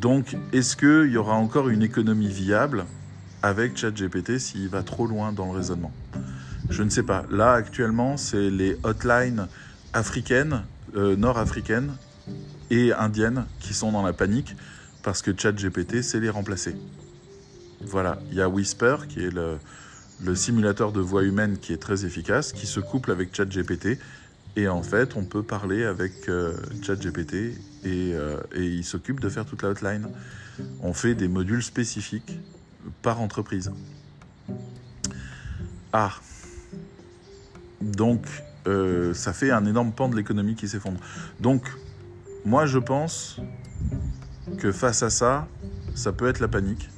[0.00, 2.84] Donc est-ce qu'il y aura encore une économie viable
[3.42, 5.92] avec ChatGPT s'il va trop loin dans le raisonnement?
[6.70, 7.24] Je ne sais pas.
[7.30, 9.48] Là actuellement c'est les hotlines
[9.92, 10.62] africaines,
[10.96, 11.96] euh, nord-africaines
[12.70, 14.56] et indiennes qui sont dans la panique
[15.02, 16.76] parce que ChatGPT sait les remplacer.
[17.80, 19.58] Voilà, il y a Whisper qui est le,
[20.34, 23.98] simulateur de voix humaine qui est très efficace, qui se couple avec ChatGPT.
[24.56, 29.44] Et en fait, on peut parler avec euh, ChatGPT euh, et, il s'occupe de faire
[29.44, 30.08] toute la hotline.
[30.80, 32.38] On fait des modules spécifiques
[33.02, 33.72] par entreprise.
[35.92, 36.12] Ah
[37.80, 38.26] Donc,
[38.66, 41.00] euh, ça fait un énorme pan de l'économie qui s'effondre.
[41.40, 41.68] Donc,
[42.44, 43.40] moi, je pense
[44.58, 45.48] que face à ça,
[45.94, 46.88] ça peut être la panique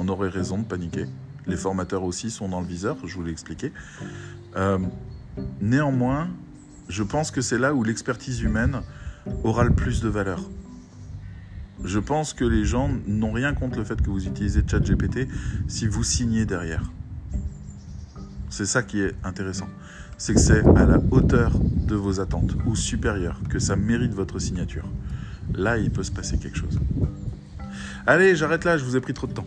[0.00, 1.06] on aurait raison de paniquer.
[1.46, 3.72] Les formateurs aussi sont dans le viseur, je vous l'ai expliqué.
[4.56, 4.78] Euh,
[5.60, 6.28] néanmoins,
[6.88, 8.80] je pense que c'est là où l'expertise humaine
[9.44, 10.40] aura le plus de valeur.
[11.84, 15.28] Je pense que les gens n'ont rien contre le fait que vous utilisez ChatGPT
[15.68, 16.90] si vous signez derrière.
[18.48, 19.68] C'est ça qui est intéressant.
[20.18, 24.38] C'est que c'est à la hauteur de vos attentes ou supérieur, que ça mérite votre
[24.38, 24.84] signature.
[25.54, 26.78] Là, il peut se passer quelque chose.
[28.06, 29.46] Allez, j'arrête là, je vous ai pris trop de temps.